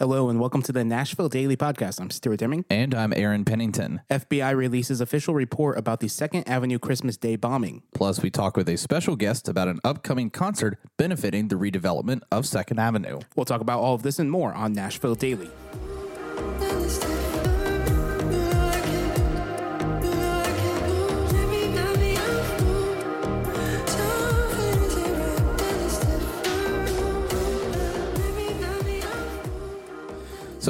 Hello 0.00 0.30
and 0.30 0.40
welcome 0.40 0.62
to 0.62 0.72
the 0.72 0.82
Nashville 0.82 1.28
Daily 1.28 1.58
Podcast. 1.58 2.00
I'm 2.00 2.08
Stuart 2.08 2.38
Deming. 2.38 2.64
And 2.70 2.94
I'm 2.94 3.12
Aaron 3.12 3.44
Pennington. 3.44 4.00
FBI 4.08 4.56
releases 4.56 5.02
official 5.02 5.34
report 5.34 5.76
about 5.76 6.00
the 6.00 6.08
Second 6.08 6.48
Avenue 6.48 6.78
Christmas 6.78 7.18
Day 7.18 7.36
bombing. 7.36 7.82
Plus, 7.92 8.22
we 8.22 8.30
talk 8.30 8.56
with 8.56 8.66
a 8.70 8.78
special 8.78 9.14
guest 9.14 9.46
about 9.46 9.68
an 9.68 9.78
upcoming 9.84 10.30
concert 10.30 10.78
benefiting 10.96 11.48
the 11.48 11.56
redevelopment 11.56 12.22
of 12.32 12.46
Second 12.46 12.80
Avenue. 12.80 13.18
We'll 13.36 13.44
talk 13.44 13.60
about 13.60 13.80
all 13.80 13.94
of 13.94 14.02
this 14.02 14.18
and 14.18 14.30
more 14.30 14.54
on 14.54 14.72
Nashville 14.72 15.16
Daily. 15.16 15.50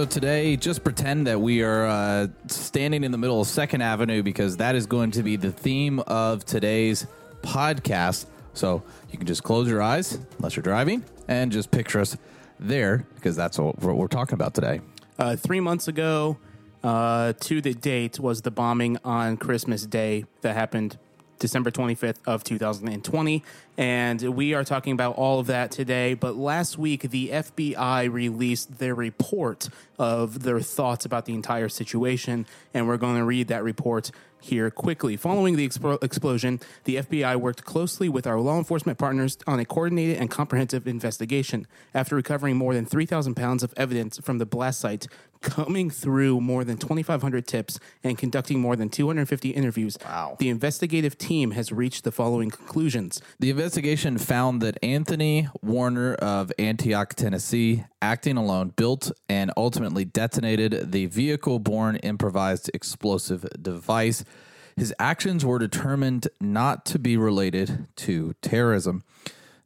So 0.00 0.06
today, 0.06 0.56
just 0.56 0.82
pretend 0.82 1.26
that 1.26 1.42
we 1.42 1.62
are 1.62 1.84
uh, 1.84 2.28
standing 2.46 3.04
in 3.04 3.12
the 3.12 3.18
middle 3.18 3.42
of 3.42 3.46
Second 3.46 3.82
Avenue 3.82 4.22
because 4.22 4.56
that 4.56 4.74
is 4.74 4.86
going 4.86 5.10
to 5.10 5.22
be 5.22 5.36
the 5.36 5.52
theme 5.52 5.98
of 6.06 6.42
today's 6.42 7.06
podcast. 7.42 8.24
So 8.54 8.82
you 9.10 9.18
can 9.18 9.26
just 9.26 9.42
close 9.42 9.68
your 9.68 9.82
eyes, 9.82 10.18
unless 10.38 10.56
you're 10.56 10.62
driving, 10.62 11.04
and 11.28 11.52
just 11.52 11.70
picture 11.70 12.00
us 12.00 12.16
there 12.58 13.04
because 13.16 13.36
that's 13.36 13.58
what 13.58 13.78
we're 13.82 14.06
talking 14.06 14.32
about 14.32 14.54
today. 14.54 14.80
Uh, 15.18 15.36
three 15.36 15.60
months 15.60 15.86
ago, 15.86 16.38
uh, 16.82 17.34
to 17.40 17.60
the 17.60 17.74
date, 17.74 18.18
was 18.18 18.40
the 18.40 18.50
bombing 18.50 18.96
on 19.04 19.36
Christmas 19.36 19.84
Day 19.84 20.24
that 20.40 20.54
happened 20.54 20.96
December 21.38 21.70
25th 21.70 22.20
of 22.26 22.42
2020. 22.42 23.42
And 23.80 24.20
we 24.36 24.52
are 24.52 24.62
talking 24.62 24.92
about 24.92 25.16
all 25.16 25.40
of 25.40 25.46
that 25.46 25.70
today. 25.70 26.12
But 26.12 26.36
last 26.36 26.76
week, 26.76 27.00
the 27.10 27.28
FBI 27.30 28.12
released 28.12 28.78
their 28.78 28.94
report 28.94 29.70
of 29.98 30.42
their 30.42 30.60
thoughts 30.60 31.06
about 31.06 31.24
the 31.24 31.32
entire 31.32 31.70
situation. 31.70 32.44
And 32.74 32.86
we're 32.86 32.98
going 32.98 33.16
to 33.16 33.24
read 33.24 33.48
that 33.48 33.64
report 33.64 34.10
here 34.42 34.70
quickly. 34.70 35.16
Following 35.16 35.56
the 35.56 35.66
expo- 35.66 36.02
explosion, 36.02 36.60
the 36.84 36.96
FBI 36.96 37.36
worked 37.36 37.64
closely 37.64 38.08
with 38.10 38.26
our 38.26 38.38
law 38.40 38.58
enforcement 38.58 38.98
partners 38.98 39.36
on 39.46 39.60
a 39.60 39.64
coordinated 39.66 40.16
and 40.18 40.30
comprehensive 40.30 40.86
investigation. 40.86 41.66
After 41.94 42.16
recovering 42.16 42.56
more 42.56 42.74
than 42.74 42.84
3,000 42.86 43.34
pounds 43.34 43.62
of 43.62 43.72
evidence 43.78 44.18
from 44.18 44.38
the 44.38 44.46
blast 44.46 44.80
site, 44.80 45.06
coming 45.42 45.90
through 45.90 46.40
more 46.40 46.64
than 46.64 46.76
2,500 46.78 47.46
tips, 47.46 47.78
and 48.02 48.16
conducting 48.16 48.60
more 48.60 48.76
than 48.76 48.88
250 48.88 49.50
interviews, 49.50 49.98
Wow. 50.04 50.36
the 50.38 50.48
investigative 50.48 51.18
team 51.18 51.50
has 51.52 51.70
reached 51.70 52.04
the 52.04 52.12
following 52.12 52.50
conclusions. 52.50 53.20
The 53.38 53.50
investigation 53.70 54.18
found 54.18 54.60
that 54.60 54.76
Anthony 54.82 55.48
Warner 55.62 56.14
of 56.14 56.50
Antioch, 56.58 57.14
Tennessee, 57.14 57.84
acting 58.02 58.36
alone, 58.36 58.72
built 58.74 59.12
and 59.28 59.52
ultimately 59.56 60.04
detonated 60.04 60.90
the 60.90 61.06
vehicle 61.06 61.60
borne 61.60 61.94
improvised 61.98 62.68
explosive 62.74 63.46
device. 63.62 64.24
His 64.74 64.92
actions 64.98 65.44
were 65.44 65.60
determined 65.60 66.26
not 66.40 66.84
to 66.86 66.98
be 66.98 67.16
related 67.16 67.86
to 67.98 68.34
terrorism. 68.42 69.04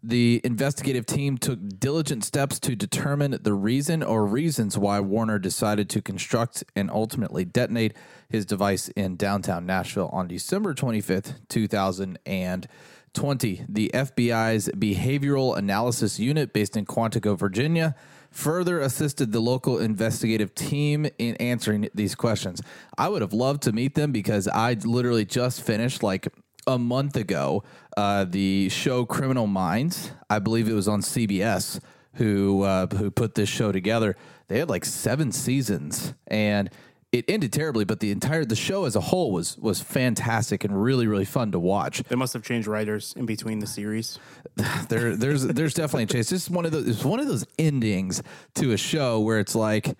The 0.03 0.43
investigative 0.45 1.07
team 1.07 1.39
took 1.39 1.59
diligent 1.79 2.25
steps 2.27 2.59
to 2.61 2.77
determine 2.77 3.39
the 3.41 3.55
reason 3.55 4.03
or 4.03 4.27
reasons 4.27 4.77
why 4.77 5.01
Warner 5.01 5.39
decided 5.39 5.89
to 5.89 6.03
construct 6.03 6.63
and 6.77 6.91
ultimately 6.91 7.47
detonate 7.47 7.95
his 8.29 8.45
device 8.45 8.89
in 8.89 9.17
downtown 9.17 9.65
Nashville 9.65 10.11
on 10.13 10.29
December 10.29 10.75
25th, 10.75 11.37
2020. 13.15 13.65
The 13.69 13.91
FBI's 13.95 14.69
Behavioral 14.77 15.57
Analysis 15.57 16.19
Unit, 16.19 16.53
based 16.53 16.77
in 16.77 16.85
Quantico, 16.85 17.39
Virginia, 17.39 17.95
further 18.31 18.81
assisted 18.81 19.33
the 19.33 19.41
local 19.41 19.79
investigative 19.79 20.55
team 20.55 21.07
in 21.19 21.37
answering 21.37 21.89
these 21.95 22.15
questions. 22.15 22.61
I 22.99 23.09
would 23.09 23.23
have 23.23 23.33
loved 23.33 23.63
to 23.63 23.73
meet 23.73 23.95
them 23.95 24.13
because 24.13 24.49
I 24.49 24.75
literally 24.85 25.25
just 25.25 25.63
finished 25.63 26.03
like 26.03 26.29
a 26.67 26.79
month 26.79 27.17
ago 27.17 27.63
uh, 27.97 28.25
the 28.25 28.69
show 28.69 29.05
Criminal 29.05 29.47
Minds. 29.47 30.11
I 30.29 30.41
believe 30.41 30.69
it 30.69 30.73
was 30.73 30.89
on 30.89 31.01
CBS 31.01 31.81
who 32.15 32.63
uh, 32.63 32.87
who 32.89 33.11
put 33.11 33.35
this 33.35 33.49
show 33.49 33.73
together. 33.73 34.17
They 34.49 34.59
had 34.59 34.69
like 34.69 34.85
seven 34.85 35.33
seasons, 35.33 36.15
and 36.27 36.71
it 37.15 37.25
ended 37.29 37.53
terribly. 37.53 37.85
But 37.85 38.01
the 38.01 38.11
entire 38.11 38.45
the 38.45 38.57
show 38.57 38.85
as 38.85 38.97
a 38.97 39.01
whole 39.01 39.33
was 39.33 39.57
was 39.59 39.81
fantastic 39.81 40.65
and 40.65 40.83
really 40.83 41.07
really 41.07 41.25
fun 41.25 41.53
to 41.53 41.59
watch. 41.59 42.03
They 42.03 42.17
must 42.17 42.33
have 42.33 42.43
changed 42.43 42.67
writers 42.67 43.15
in 43.17 43.27
between 43.27 43.61
the 43.61 43.67
series. 43.67 44.19
There 44.89 45.17
there's 45.17 45.45
there's 45.45 45.75
definitely 45.75 46.05
a 46.05 46.07
chase. 46.07 46.31
This 46.31 46.45
is 46.45 46.51
one 46.51 46.67
of 46.67 46.73
those 46.73 46.87
it's 46.87 47.05
one 47.05 47.21
of 47.21 47.27
those 47.27 47.47
endings 47.59 48.23
to 48.57 48.73
a 48.73 48.77
show 48.77 49.21
where 49.21 49.39
it's 49.39 49.55
like. 49.55 49.97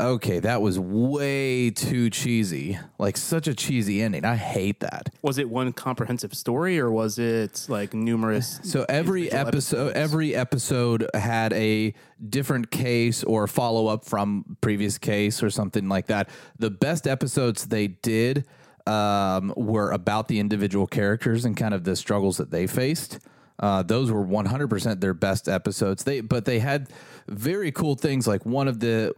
Okay, 0.00 0.40
that 0.40 0.60
was 0.60 0.78
way 0.78 1.70
too 1.70 2.10
cheesy. 2.10 2.78
Like 2.98 3.16
such 3.16 3.46
a 3.46 3.54
cheesy 3.54 4.02
ending. 4.02 4.24
I 4.24 4.34
hate 4.34 4.80
that. 4.80 5.14
Was 5.22 5.38
it 5.38 5.48
one 5.48 5.72
comprehensive 5.72 6.34
story 6.34 6.80
or 6.80 6.90
was 6.90 7.18
it 7.18 7.66
like 7.68 7.94
numerous? 7.94 8.60
So 8.74 8.84
every 8.88 9.30
episode, 9.30 9.90
episodes? 9.90 9.96
every 9.96 10.34
episode 10.34 11.08
had 11.14 11.52
a 11.52 11.94
different 12.28 12.72
case 12.72 13.22
or 13.22 13.46
follow 13.46 13.86
up 13.86 14.04
from 14.04 14.56
previous 14.60 14.98
case 14.98 15.44
or 15.44 15.50
something 15.50 15.88
like 15.88 16.06
that. 16.06 16.28
The 16.58 16.70
best 16.70 17.06
episodes 17.06 17.66
they 17.66 17.86
did 17.86 18.46
um, 18.88 19.54
were 19.56 19.92
about 19.92 20.26
the 20.26 20.40
individual 20.40 20.88
characters 20.88 21.44
and 21.44 21.56
kind 21.56 21.72
of 21.72 21.84
the 21.84 21.94
struggles 21.94 22.38
that 22.38 22.50
they 22.50 22.66
faced. 22.66 23.20
Uh, 23.60 23.84
those 23.84 24.10
were 24.10 24.24
100% 24.24 25.00
their 25.00 25.14
best 25.14 25.48
episodes. 25.48 26.02
They 26.02 26.20
but 26.20 26.44
they 26.44 26.58
had 26.58 26.88
very 27.28 27.70
cool 27.70 27.94
things 27.94 28.26
like 28.26 28.44
one 28.44 28.66
of 28.66 28.80
the 28.80 29.14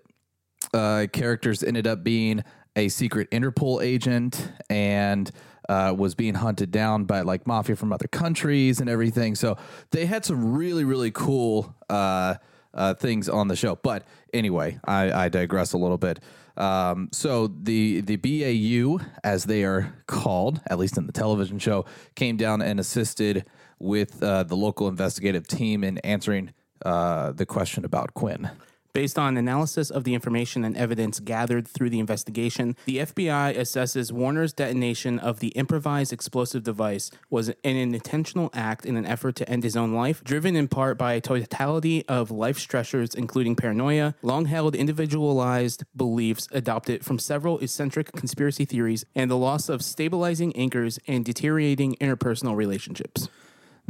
uh, 0.73 1.07
characters 1.13 1.63
ended 1.63 1.87
up 1.87 2.03
being 2.05 2.45
a 2.77 2.89
secret 2.89 3.31
Interpol 3.31 3.83
agent 3.83 4.53
and 4.69 5.31
uh, 5.69 5.95
was 5.97 6.15
being 6.15 6.35
hunted 6.35 6.71
down 6.71 7.05
by 7.05 7.23
like 7.23 7.47
mafia 7.47 7.75
from 7.75 7.93
other 7.93 8.09
countries 8.09 8.81
and 8.81 8.89
everything. 8.89 9.35
So 9.35 9.57
they 9.91 10.07
had 10.07 10.25
some 10.25 10.55
really, 10.55 10.85
really 10.85 11.11
cool 11.11 11.75
uh, 11.89 12.35
uh, 12.75 12.95
things 12.95 13.29
on 13.29 13.49
the 13.49 13.57
show. 13.57 13.77
But 13.77 14.07
anyway, 14.33 14.79
I, 14.85 15.25
I 15.25 15.29
digress 15.29 15.73
a 15.73 15.79
little 15.79 15.99
bit. 15.99 16.21
Um, 16.57 17.11
so 17.13 17.49
the 17.49 18.01
the 18.01 18.17
BAU, 18.17 19.05
as 19.23 19.45
they 19.45 19.65
are 19.65 19.95
called, 20.07 20.61
at 20.69 20.79
least 20.79 20.97
in 20.97 21.07
the 21.07 21.13
television 21.13 21.59
show, 21.59 21.85
came 22.15 22.37
down 22.37 22.63
and 22.63 22.81
assisted 22.81 23.45
with 23.79 24.23
uh, 24.23 24.43
the 24.43 24.57
local 24.57 24.89
investigative 24.89 25.47
team 25.47 25.85
in 25.85 25.99
answering 25.99 26.53
uh, 26.85 27.33
the 27.33 27.45
question 27.45 27.85
about 27.85 28.15
Quinn. 28.15 28.51
Based 28.97 29.19
on 29.19 29.37
analysis 29.37 29.91
of 29.91 30.05
the 30.05 30.15
information 30.15 30.65
and 30.65 30.75
evidence 30.75 31.21
gathered 31.21 31.69
through 31.69 31.91
the 31.91 31.99
investigation, 31.99 32.75
the 32.87 33.01
FBI 33.01 33.55
assesses 33.55 34.11
Warner's 34.11 34.55
detonation 34.55 35.19
of 35.19 35.41
the 35.41 35.49
improvised 35.49 36.15
explosive 36.15 36.63
device 36.63 37.11
was 37.29 37.51
an 37.51 37.77
intentional 37.77 38.49
act 38.55 38.87
in 38.87 38.97
an 38.97 39.05
effort 39.05 39.37
to 39.37 39.51
end 39.51 39.65
his 39.65 39.77
own 39.77 39.93
life, 39.93 40.25
driven 40.25 40.57
in 40.57 40.67
part 40.67 40.97
by 40.97 41.13
a 41.13 41.21
totality 41.21 42.09
of 42.09 42.31
life 42.31 42.59
stressors, 42.59 43.15
including 43.15 43.55
paranoia, 43.55 44.15
long 44.23 44.47
held 44.47 44.75
individualized 44.75 45.85
beliefs 45.95 46.49
adopted 46.51 47.05
from 47.05 47.19
several 47.19 47.59
eccentric 47.59 48.13
conspiracy 48.13 48.65
theories, 48.65 49.05
and 49.15 49.31
the 49.31 49.37
loss 49.37 49.69
of 49.69 49.83
stabilizing 49.83 50.57
anchors 50.57 50.99
and 51.07 51.23
deteriorating 51.23 51.97
interpersonal 52.01 52.57
relationships. 52.57 53.29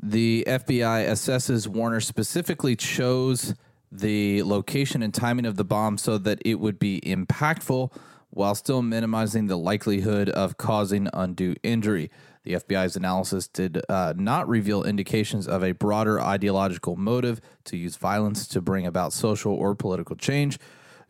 The 0.03 0.44
FBI 0.49 1.09
assesses 1.09 1.69
Warner 1.69 2.00
specifically 2.00 2.75
chose 2.75 3.55
the 3.91 4.43
location 4.43 5.03
and 5.03 5.15
timing 5.15 5.47
of 5.47 5.57
the 5.57 5.65
bomb 5.65 5.99
so 5.99 6.19
that 6.19 6.41
it 6.45 6.57
would 6.57 6.79
be 6.79 7.01
impactful 7.03 7.93
while 8.31 8.55
still 8.55 8.83
minimizing 8.83 9.47
the 9.47 9.57
likelihood 9.57 10.29
of 10.29 10.57
causing 10.57 11.09
undue 11.15 11.55
injury. 11.63 12.11
The 12.45 12.53
FBI's 12.53 12.95
analysis 12.97 13.49
did 13.49 13.81
uh, 13.89 14.15
not 14.17 14.49
reveal 14.49 14.85
indications 14.85 15.49
of 15.49 15.65
a 15.65 15.73
broader 15.73 16.21
ideological 16.21 16.97
motive 16.97 17.41
to 17.65 17.77
use 17.77 17.97
violence 17.97 18.47
to 18.49 18.61
bring 18.61 18.87
about 18.87 19.13
social 19.13 19.53
or 19.53 19.75
political 19.75 20.17
change, 20.17 20.59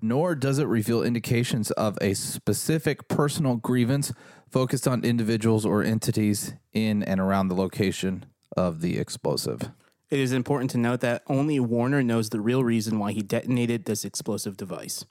nor 0.00 0.34
does 0.34 0.58
it 0.58 0.66
reveal 0.66 1.02
indications 1.02 1.70
of 1.72 1.98
a 2.00 2.14
specific 2.14 3.08
personal 3.08 3.56
grievance 3.56 4.12
focused 4.48 4.86
on 4.86 5.04
individuals 5.04 5.66
or 5.66 5.82
entities 5.82 6.54
in 6.72 7.02
and 7.02 7.20
around 7.20 7.48
the 7.48 7.54
location 7.54 8.24
of 8.56 8.80
the 8.80 8.98
explosive. 8.98 9.70
It 10.08 10.20
is 10.20 10.32
important 10.32 10.70
to 10.70 10.78
note 10.78 11.00
that 11.00 11.22
only 11.26 11.58
Warner 11.58 12.02
knows 12.02 12.30
the 12.30 12.40
real 12.40 12.62
reason 12.62 12.98
why 12.98 13.12
he 13.12 13.22
detonated 13.22 13.84
this 13.84 14.04
explosive 14.04 14.56
device. 14.56 15.04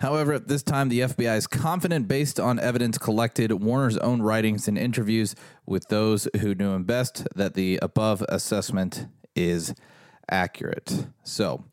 However, 0.00 0.32
at 0.32 0.48
this 0.48 0.62
time, 0.62 0.88
the 0.88 1.00
FBI 1.00 1.36
is 1.36 1.46
confident 1.46 2.06
based 2.08 2.38
on 2.38 2.58
evidence 2.58 2.98
collected, 2.98 3.52
Warner's 3.52 3.96
own 3.98 4.20
writings 4.22 4.68
and 4.68 4.76
interviews 4.76 5.34
with 5.66 5.88
those 5.88 6.28
who 6.40 6.54
knew 6.54 6.72
him 6.72 6.84
best, 6.84 7.26
that 7.34 7.54
the 7.54 7.78
above 7.80 8.22
assessment 8.28 9.06
is 9.34 9.74
accurate. 10.30 11.06
So, 11.22 11.64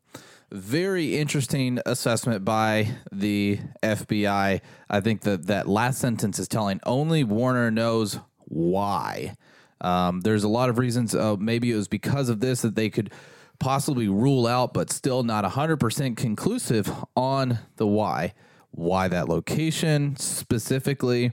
very 0.50 1.16
interesting 1.16 1.80
assessment 1.84 2.44
by 2.44 2.88
the 3.10 3.58
FBI. 3.82 4.60
I 4.88 5.00
think 5.00 5.22
that 5.22 5.46
that 5.46 5.68
last 5.68 5.98
sentence 5.98 6.38
is 6.38 6.48
telling 6.48 6.80
only 6.84 7.24
Warner 7.24 7.70
knows 7.70 8.20
why. 8.46 9.34
Um, 9.84 10.22
there's 10.22 10.44
a 10.44 10.48
lot 10.48 10.70
of 10.70 10.78
reasons. 10.78 11.14
Uh, 11.14 11.36
maybe 11.36 11.70
it 11.70 11.76
was 11.76 11.88
because 11.88 12.30
of 12.30 12.40
this 12.40 12.62
that 12.62 12.74
they 12.74 12.88
could 12.88 13.12
possibly 13.58 14.08
rule 14.08 14.46
out, 14.46 14.72
but 14.72 14.90
still 14.90 15.22
not 15.22 15.44
100% 15.44 16.16
conclusive 16.16 16.90
on 17.14 17.58
the 17.76 17.86
why. 17.86 18.32
Why 18.70 19.08
that 19.08 19.28
location 19.28 20.16
specifically? 20.16 21.32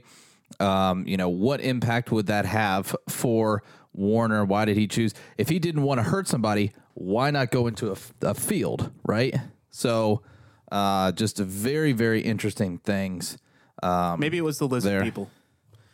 Um, 0.60 1.06
you 1.06 1.16
know, 1.16 1.30
what 1.30 1.60
impact 1.60 2.12
would 2.12 2.26
that 2.26 2.44
have 2.44 2.94
for 3.08 3.62
Warner? 3.94 4.44
Why 4.44 4.66
did 4.66 4.76
he 4.76 4.86
choose? 4.86 5.14
If 5.38 5.48
he 5.48 5.58
didn't 5.58 5.82
want 5.82 5.98
to 5.98 6.04
hurt 6.04 6.28
somebody, 6.28 6.72
why 6.94 7.30
not 7.30 7.50
go 7.50 7.66
into 7.66 7.96
a 8.20 8.34
field, 8.34 8.92
right? 9.04 9.34
So, 9.70 10.22
uh, 10.70 11.12
just 11.12 11.38
very, 11.38 11.92
very 11.92 12.20
interesting 12.20 12.78
things. 12.78 13.38
Maybe 13.82 14.38
it 14.38 14.42
was 14.42 14.58
the 14.58 14.68
lizard 14.68 14.92
there. 14.92 15.02
people. 15.02 15.30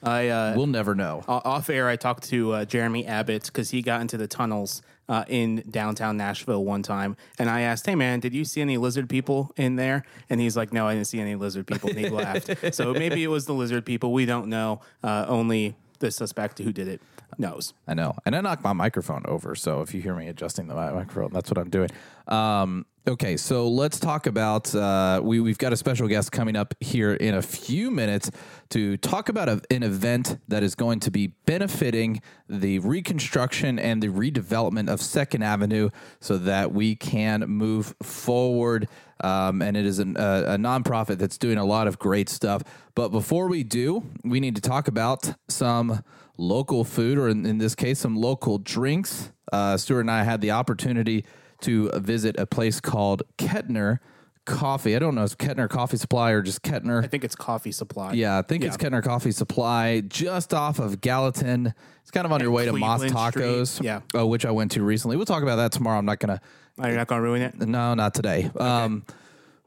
I 0.03 0.29
uh, 0.29 0.55
We'll 0.57 0.67
never 0.67 0.95
know. 0.95 1.25
off 1.27 1.69
air. 1.71 1.89
I 1.89 1.97
talked 1.97 2.25
to 2.31 2.53
uh, 2.53 2.65
Jeremy 2.65 3.07
Abbott 3.07 3.47
because 3.47 3.71
he 3.71 3.83
got 3.83 4.01
into 4.01 4.17
the 4.17 4.27
tunnels 4.29 4.81
uh, 5.09 5.25
in 5.29 5.65
downtown 5.71 6.17
Nashville 6.17 6.65
one 6.65 6.83
time, 6.83 7.17
and 7.39 7.49
I 7.51 7.63
asked, 7.63 7.87
"Hey 7.87 7.95
man, 7.95 8.21
did 8.21 8.35
you 8.35 8.45
see 8.45 8.61
any 8.61 8.77
lizard 8.77 9.09
people 9.09 9.53
in 9.57 9.77
there?" 9.77 10.05
And 10.31 10.41
he's 10.41 10.57
like, 10.57 10.73
"No, 10.73 10.87
I 10.87 10.95
didn't 10.95 11.07
see 11.09 11.21
any 11.21 11.35
lizard 11.35 11.67
people." 11.67 11.91
And 11.91 11.99
he 11.99 12.09
laughed. 12.11 12.75
So 12.75 12.93
maybe 12.93 13.25
it 13.25 13.29
was 13.29 13.47
the 13.47 13.55
lizard 13.55 13.85
people. 13.87 14.13
We 14.13 14.27
don't 14.27 14.49
know. 14.49 14.81
Uh, 15.03 15.25
only 15.29 15.75
the 16.01 16.11
suspect 16.11 16.59
who 16.59 16.73
did 16.73 16.87
it 16.89 17.01
knows. 17.37 17.75
I 17.87 17.95
know. 17.95 18.15
And 18.25 18.35
I 18.35 18.41
knocked 18.41 18.65
my 18.65 18.73
microphone 18.73 19.25
over. 19.27 19.55
So 19.55 19.83
if 19.83 19.93
you 19.93 20.01
hear 20.01 20.15
me 20.15 20.29
adjusting 20.29 20.67
the 20.69 20.75
microphone, 20.75 21.33
that's 21.33 21.51
what 21.51 21.59
I'm 21.59 21.71
doing. 21.71 21.91
Um, 22.27 22.87
okay. 23.07 23.37
So 23.37 23.69
let's 23.69 23.99
talk 23.99 24.27
about, 24.27 24.75
uh, 24.75 25.21
we, 25.23 25.41
we've 25.41 25.59
got 25.59 25.73
a 25.73 25.77
special 25.77 26.09
guest 26.09 26.33
coming 26.33 26.57
up 26.57 26.75
here 26.81 27.15
in 27.15 27.35
a 27.35 27.43
few 27.43 27.91
minutes 27.91 28.31
to 28.71 28.97
talk 28.99 29.29
about 29.29 29.49
a, 29.49 29.61
an 29.71 29.83
event 29.83 30.39
that 30.49 30.63
is 30.63 30.75
going 30.75 31.01
to 31.01 31.11
be 31.11 31.29
benefiting 31.47 32.21
the 32.49 32.79
reconstruction 32.81 33.79
and 33.79 34.03
the 34.03 34.09
redevelopment 34.09 34.89
of 34.89 35.01
Second 35.01 35.43
Avenue 35.43 35.91
so 36.21 36.39
that 36.39 36.73
we 36.73 36.97
can 36.97 37.41
move 37.43 37.95
forward. 38.03 38.89
Um, 39.21 39.63
and 39.63 39.77
it 39.77 39.85
is 39.85 39.99
an, 39.99 40.17
a, 40.17 40.45
a 40.55 40.57
nonprofit 40.57 41.19
that's 41.19 41.39
doing 41.39 41.59
a 41.59 41.65
lot 41.65 41.89
of 41.89 41.99
great 41.99 42.29
stuff. 42.29 42.63
But 42.95 43.09
before 43.09 43.49
we 43.49 43.65
do, 43.65 44.05
we 44.25 44.39
need 44.39 44.55
to 44.55 44.61
talk 44.61 44.87
about 44.87 45.35
some 45.49 46.05
local 46.39 46.85
food, 46.85 47.19
or 47.19 47.29
in, 47.29 47.45
in 47.45 47.59
this 47.59 47.75
case, 47.75 47.99
some 47.99 48.17
local 48.17 48.59
drinks. 48.59 49.33
Uh, 49.53 49.77
Stuart 49.77 50.01
and 50.01 50.11
I 50.11 50.23
had 50.25 50.41
the 50.41 50.53
opportunity 50.53 51.25
to 51.63 51.91
visit 51.97 52.39
a 52.39 52.47
place 52.47 52.81
called 52.81 53.23
Kettner 53.37 53.99
Coffee. 54.45 54.95
I 54.97 54.99
don't 54.99 55.15
know 55.15 55.25
if 55.25 55.33
it's 55.33 55.35
Kettner 55.35 55.69
Coffee 55.69 55.97
Supply 55.97 56.31
or 56.31 56.41
just 56.43 56.63
Kettner. 56.63 57.03
I 57.05 57.07
think 57.09 57.25
it's 57.25 57.35
coffee 57.37 57.73
supply. 57.73 58.13
Yeah, 58.13 58.39
I 58.39 58.43
think 58.43 58.65
it's 58.65 58.77
Kettner 58.77 59.03
Coffee 59.03 59.33
Supply, 59.33 60.01
just 60.01 60.55
off 60.55 60.79
of 60.79 61.01
Gallatin. 61.01 61.75
It's 62.03 62.11
kind 62.11 62.25
of 62.25 62.33
on 62.33 62.41
your 62.41 62.51
way 62.51 62.65
to 62.65 62.73
Moss 62.73 63.01
Cleveland 63.01 63.33
Street. 63.33 63.45
Tacos, 63.45 63.83
Yeah. 63.83 64.01
uh, 64.19 64.27
which 64.27 64.47
I 64.47 64.51
went 64.53 64.71
to 64.73 64.83
recently. 64.83 65.17
We'll 65.17 65.27
talk 65.27 65.43
about 65.43 65.57
that 65.57 65.73
tomorrow. 65.73 65.99
I'm 65.99 66.07
not 66.07 66.19
gonna. 66.21 66.41
Oh, 66.81 66.87
you're 66.87 66.97
not 66.97 67.09
going 67.09 67.19
to 67.21 67.23
ruin 67.25 67.43
it. 67.43 67.59
No, 67.59 67.95
not 67.95 68.15
today. 68.15 68.51
Um, 68.57 69.05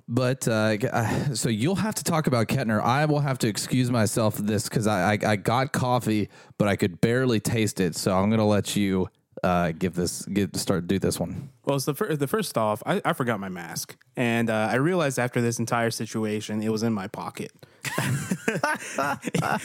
but 0.07 0.48
uh, 0.48 0.77
uh, 0.92 1.33
so 1.36 1.50
you'll 1.50 1.75
have 1.75 1.95
to 1.95 2.03
talk 2.03 2.27
about 2.27 2.48
Kettner. 2.48 2.81
I 2.81 3.06
will 3.06 3.19
have 3.21 3.38
to 3.39 3.48
excuse 3.48 3.89
myself 3.92 4.36
for 4.36 4.42
this 4.44 4.68
because 4.69 4.88
I, 4.88 5.13
I 5.13 5.18
I 5.25 5.36
got 5.36 5.71
coffee, 5.71 6.30
but 6.57 6.68
I 6.68 6.75
could 6.75 7.01
barely 7.01 7.39
taste 7.39 7.80
it. 7.80 7.95
So 7.95 8.15
I'm 8.18 8.30
gonna 8.30 8.45
let 8.48 8.75
you 8.75 9.09
uh, 9.44 9.71
give 9.71 9.95
this 9.95 10.24
get 10.25 10.56
start 10.56 10.88
do 10.88 11.00
this 11.00 11.19
one. 11.19 11.50
Well, 11.65 11.75
it's 11.75 11.86
the, 11.86 11.94
fir- 11.94 12.15
the 12.15 12.27
first 12.27 12.57
off, 12.57 12.81
I, 12.86 13.01
I 13.06 13.13
forgot 13.13 13.39
my 13.39 13.48
mask. 13.50 13.95
And 14.18 14.50
uh, 14.50 14.69
I 14.71 14.75
realized 14.75 15.19
after 15.19 15.42
this 15.42 15.59
entire 15.59 15.92
situation, 15.92 16.62
it 16.62 16.69
was 16.69 16.81
in 16.83 16.92
my 16.92 17.07
pocket. 17.07 17.51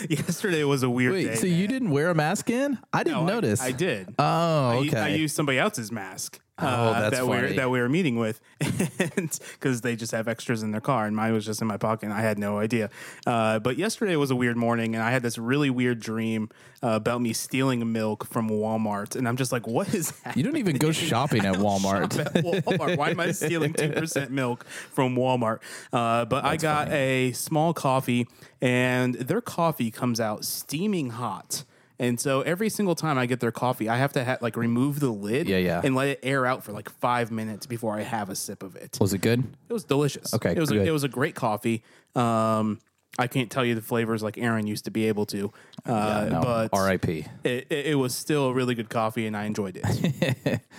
Yesterday 0.09 0.63
was 0.65 0.83
a 0.83 0.91
weird 0.91 1.13
Wait, 1.13 1.25
day. 1.25 1.35
so 1.37 1.47
you 1.47 1.67
didn't 1.67 1.91
wear 1.91 2.11
a 2.11 2.15
mask 2.15 2.51
in? 2.51 2.79
I 2.93 3.03
didn't 3.03 3.27
No, 3.27 3.35
notice. 3.35 3.61
I, 3.63 3.73
did. 3.73 4.15
Oh, 4.19 4.25
I, 4.25 4.77
okay. 4.87 4.99
I 4.99 5.09
used 5.09 5.35
somebody 5.35 5.59
else's 5.59 5.91
mask. 5.91 6.39
Oh, 6.59 6.67
uh, 6.67 7.01
that's 7.01 7.17
that 7.19 7.27
we 7.27 7.35
funny. 7.37 7.49
were 7.49 7.53
that 7.55 7.71
we 7.71 7.81
were 7.81 7.89
meeting 7.89 8.17
with, 8.17 8.41
because 8.61 9.83
they 9.83 9.95
just 9.95 10.13
have 10.13 10.27
extras 10.27 10.63
in 10.63 10.71
their 10.71 10.81
car, 10.81 11.07
and 11.07 11.15
mine 11.15 11.33
was 11.35 11.45
just 11.45 11.61
in 11.61 11.67
my 11.67 11.77
pocket. 11.77 12.07
and 12.07 12.15
I 12.15 12.23
had 12.23 12.39
no 12.39 12.59
idea. 12.59 12.89
Uh, 13.27 13.59
but 13.59 13.77
yesterday 13.77 14.17
was 14.17 14.31
a 14.31 14.37
weird 14.37 14.57
morning, 14.57 14.95
and 14.95 15.05
I 15.05 15.11
had 15.11 15.23
this 15.23 15.37
really 15.37 15.69
weird 15.69 16.01
dream 16.01 16.49
uh, 16.83 16.89
about 16.93 17.21
me 17.21 17.33
stealing 17.35 17.93
milk 17.93 18.27
from 18.27 18.49
Walmart, 18.49 19.17
and 19.17 19.29
I'm 19.29 19.37
just 19.37 19.53
like, 19.53 19.67
"What 19.67 19.93
is 19.95 20.13
that?" 20.23 20.37
you 20.37 20.43
don't 20.43 20.57
even 20.57 20.77
go 20.77 20.93
shopping 20.93 21.45
at 21.45 21.55
Walmart. 21.57 22.19
at 22.19 22.33
Walmart. 22.43 22.97
Why 22.97 23.11
am 23.11 23.21
I 23.21 23.33
stealing 23.33 23.75
two 23.75 23.91
percent 23.91 24.31
milk 24.31 24.65
from 24.65 25.15
Walmart? 25.15 25.59
Uh, 25.93 26.25
but 26.25 26.45
I 26.45 26.57
got 26.57 26.89
a 26.91 27.33
small 27.33 27.75
coffee, 27.75 28.27
and 28.63 29.15
their 29.17 29.43
coffee 29.43 29.91
comes 29.91 30.21
out 30.21 30.45
steaming 30.45 31.11
hot. 31.11 31.65
And 31.99 32.21
so 32.21 32.43
every 32.43 32.69
single 32.69 32.95
time 32.95 33.17
I 33.19 33.27
get 33.27 33.41
their 33.41 33.53
coffee, 33.53 33.89
I 33.89 33.97
have 33.97 34.13
to 34.13 34.25
ha- 34.25 34.39
like 34.41 34.57
remove 34.57 35.01
the 35.01 35.11
lid, 35.11 35.49
Yeah, 35.49 35.57
yeah. 35.59 35.81
and 35.83 35.95
let 35.95 36.09
it 36.09 36.21
air 36.23 36.45
out 36.47 36.63
for 36.65 36.73
like 36.73 36.91
five 36.91 37.31
minutes 37.31 37.67
before 37.67 37.97
I 37.99 38.03
have 38.03 38.29
a 38.29 38.35
sip 38.37 38.63
of 38.63 38.77
it. 38.77 38.99
Was 39.01 39.15
it 39.15 39.23
good? 39.23 39.41
It 39.69 39.73
was 39.73 39.85
delicious. 39.85 40.35
Okay, 40.35 40.53
it 40.53 40.59
was 40.59 40.71
good. 40.71 40.83
a, 40.83 40.87
it 40.87 40.91
was 40.91 41.05
a 41.05 41.09
great 41.09 41.35
coffee. 41.35 41.83
Um, 42.15 42.81
I 43.19 43.27
can't 43.27 43.51
tell 43.51 43.65
you 43.65 43.75
the 43.75 43.83
flavors 43.83 44.23
like 44.23 44.37
Aaron 44.37 44.67
used 44.67 44.85
to 44.85 44.91
be 44.91 45.09
able 45.09 45.27
to, 45.27 45.53
uh, 45.87 46.29
No, 46.31 46.41
but 46.43 46.69
R.I.P. 46.73 47.25
it, 47.45 47.67
it, 47.71 47.87
it 47.87 47.95
was 47.95 48.15
still 48.15 48.49
a 48.49 48.53
really 48.53 48.75
good 48.75 48.91
coffee, 48.91 49.27
and 49.27 49.37
I 49.37 49.45
enjoyed 49.45 49.81
it. 49.83 50.61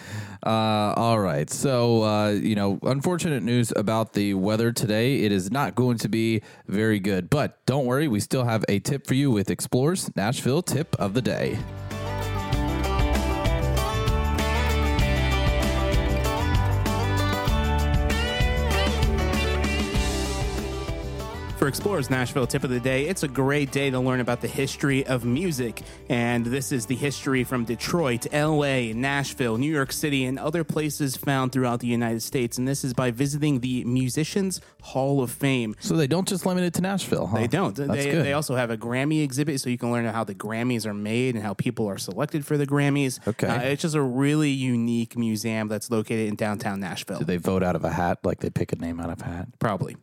Uh, 0.45 0.93
all 0.95 1.19
right. 1.19 1.49
So, 1.49 2.03
uh, 2.03 2.29
you 2.29 2.55
know, 2.55 2.79
unfortunate 2.83 3.41
news 3.41 3.73
about 3.75 4.13
the 4.13 4.35
weather 4.35 4.71
today. 4.71 5.23
It 5.23 5.31
is 5.31 5.51
not 5.51 5.73
going 5.75 5.97
to 5.97 6.07
be 6.07 6.41
very 6.67 6.99
good. 6.99 7.29
But 7.29 7.65
don't 7.65 7.85
worry, 7.85 8.07
we 8.07 8.19
still 8.19 8.45
have 8.45 8.63
a 8.69 8.79
tip 8.79 9.07
for 9.07 9.15
you 9.15 9.31
with 9.31 9.49
Explorers 9.49 10.15
Nashville 10.15 10.61
Tip 10.61 10.95
of 10.99 11.15
the 11.15 11.23
Day. 11.23 11.57
For 21.67 21.69
Explorers 21.69 22.09
Nashville 22.09 22.47
tip 22.47 22.63
of 22.63 22.69
the 22.69 22.79
day, 22.79 23.09
it's 23.09 23.23
a 23.23 23.27
great 23.27 23.73
day 23.73 23.89
to 23.89 23.99
learn 23.99 24.21
about 24.21 24.39
the 24.39 24.47
history 24.47 25.05
of 25.05 25.25
music. 25.25 25.81
And 26.07 26.45
this 26.45 26.71
is 26.71 26.85
the 26.85 26.95
history 26.95 27.43
from 27.43 27.65
Detroit, 27.65 28.25
LA, 28.31 28.93
Nashville, 28.93 29.57
New 29.57 29.69
York 29.69 29.91
City, 29.91 30.23
and 30.23 30.39
other 30.39 30.63
places 30.63 31.17
found 31.17 31.51
throughout 31.51 31.81
the 31.81 31.87
United 31.87 32.21
States. 32.21 32.57
And 32.57 32.65
this 32.65 32.85
is 32.85 32.93
by 32.93 33.11
visiting 33.11 33.59
the 33.59 33.83
Musicians 33.83 34.61
Hall 34.81 35.21
of 35.21 35.29
Fame. 35.29 35.75
So 35.81 35.97
they 35.97 36.07
don't 36.07 36.25
just 36.25 36.45
limit 36.45 36.63
it 36.63 36.73
to 36.75 36.81
Nashville. 36.81 37.27
Huh? 37.27 37.39
They 37.39 37.47
don't. 37.47 37.75
That's 37.75 37.91
they, 37.91 38.11
good. 38.11 38.23
they 38.23 38.31
also 38.31 38.55
have 38.55 38.69
a 38.69 38.77
Grammy 38.77 39.21
exhibit, 39.21 39.59
so 39.59 39.69
you 39.69 39.77
can 39.77 39.91
learn 39.91 40.05
how 40.05 40.23
the 40.23 40.35
Grammys 40.35 40.85
are 40.85 40.93
made 40.93 41.35
and 41.35 41.43
how 41.43 41.53
people 41.53 41.85
are 41.87 41.97
selected 41.97 42.45
for 42.45 42.55
the 42.55 42.65
Grammys. 42.65 43.19
Okay. 43.27 43.45
Uh, 43.45 43.59
it's 43.63 43.81
just 43.81 43.95
a 43.95 44.01
really 44.01 44.51
unique 44.51 45.17
museum 45.17 45.67
that's 45.67 45.91
located 45.91 46.29
in 46.29 46.35
downtown 46.35 46.79
Nashville. 46.79 47.19
Do 47.19 47.25
they 47.25 47.35
vote 47.35 47.61
out 47.61 47.75
of 47.75 47.83
a 47.83 47.91
hat? 47.91 48.19
Like 48.23 48.39
they 48.39 48.49
pick 48.49 48.71
a 48.71 48.77
name 48.77 49.01
out 49.01 49.09
of 49.09 49.21
a 49.21 49.25
hat? 49.25 49.49
Probably. 49.59 49.97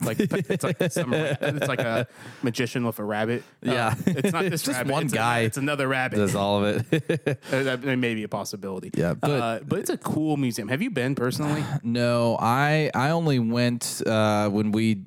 Like 0.00 0.18
it's 0.20 0.62
like 0.64 0.92
some 0.92 1.10
ra- 1.12 1.18
it's 1.40 1.66
like 1.68 1.80
a 1.80 2.06
magician 2.42 2.84
with 2.86 2.98
a 3.00 3.04
rabbit. 3.04 3.42
Uh, 3.66 3.72
Yeah. 3.72 3.94
it's 4.06 4.32
not 4.32 4.44
this 4.50 4.62
Just 4.62 4.78
rabbit. 4.78 4.92
one 4.92 5.02
it's 5.04 5.12
a- 5.12 5.16
guy 5.16 5.38
it's 5.40 5.56
another 5.56 5.88
rabbit. 5.88 6.16
Does 6.16 6.34
all 6.36 6.64
of 6.64 6.92
it? 6.92 7.38
Uh, 7.52 7.62
that 7.62 7.82
that 7.82 7.96
may 7.96 8.14
be 8.14 8.22
a 8.22 8.28
possibility. 8.28 8.90
Yeah, 8.94 9.14
but- 9.14 9.30
uh, 9.30 9.60
but 9.66 9.78
it's 9.80 9.90
a 9.90 9.98
cool 9.98 10.36
museum. 10.36 10.68
Have 10.68 10.82
you 10.82 10.90
been 10.90 11.14
personally? 11.14 11.64
no, 11.82 12.36
I 12.40 12.90
I 12.94 13.10
only 13.10 13.38
went 13.38 14.02
uh, 14.06 14.48
when 14.50 14.70
we 14.72 15.02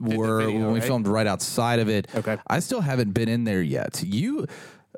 were 0.00 0.40
video, 0.46 0.60
when 0.60 0.72
we 0.72 0.78
right? 0.80 0.86
filmed 0.86 1.08
right 1.08 1.26
outside 1.26 1.78
of 1.80 1.88
it. 1.88 2.06
Okay. 2.14 2.38
I 2.46 2.60
still 2.60 2.80
haven't 2.80 3.12
been 3.12 3.28
in 3.28 3.44
there 3.44 3.62
yet. 3.62 4.02
You 4.06 4.46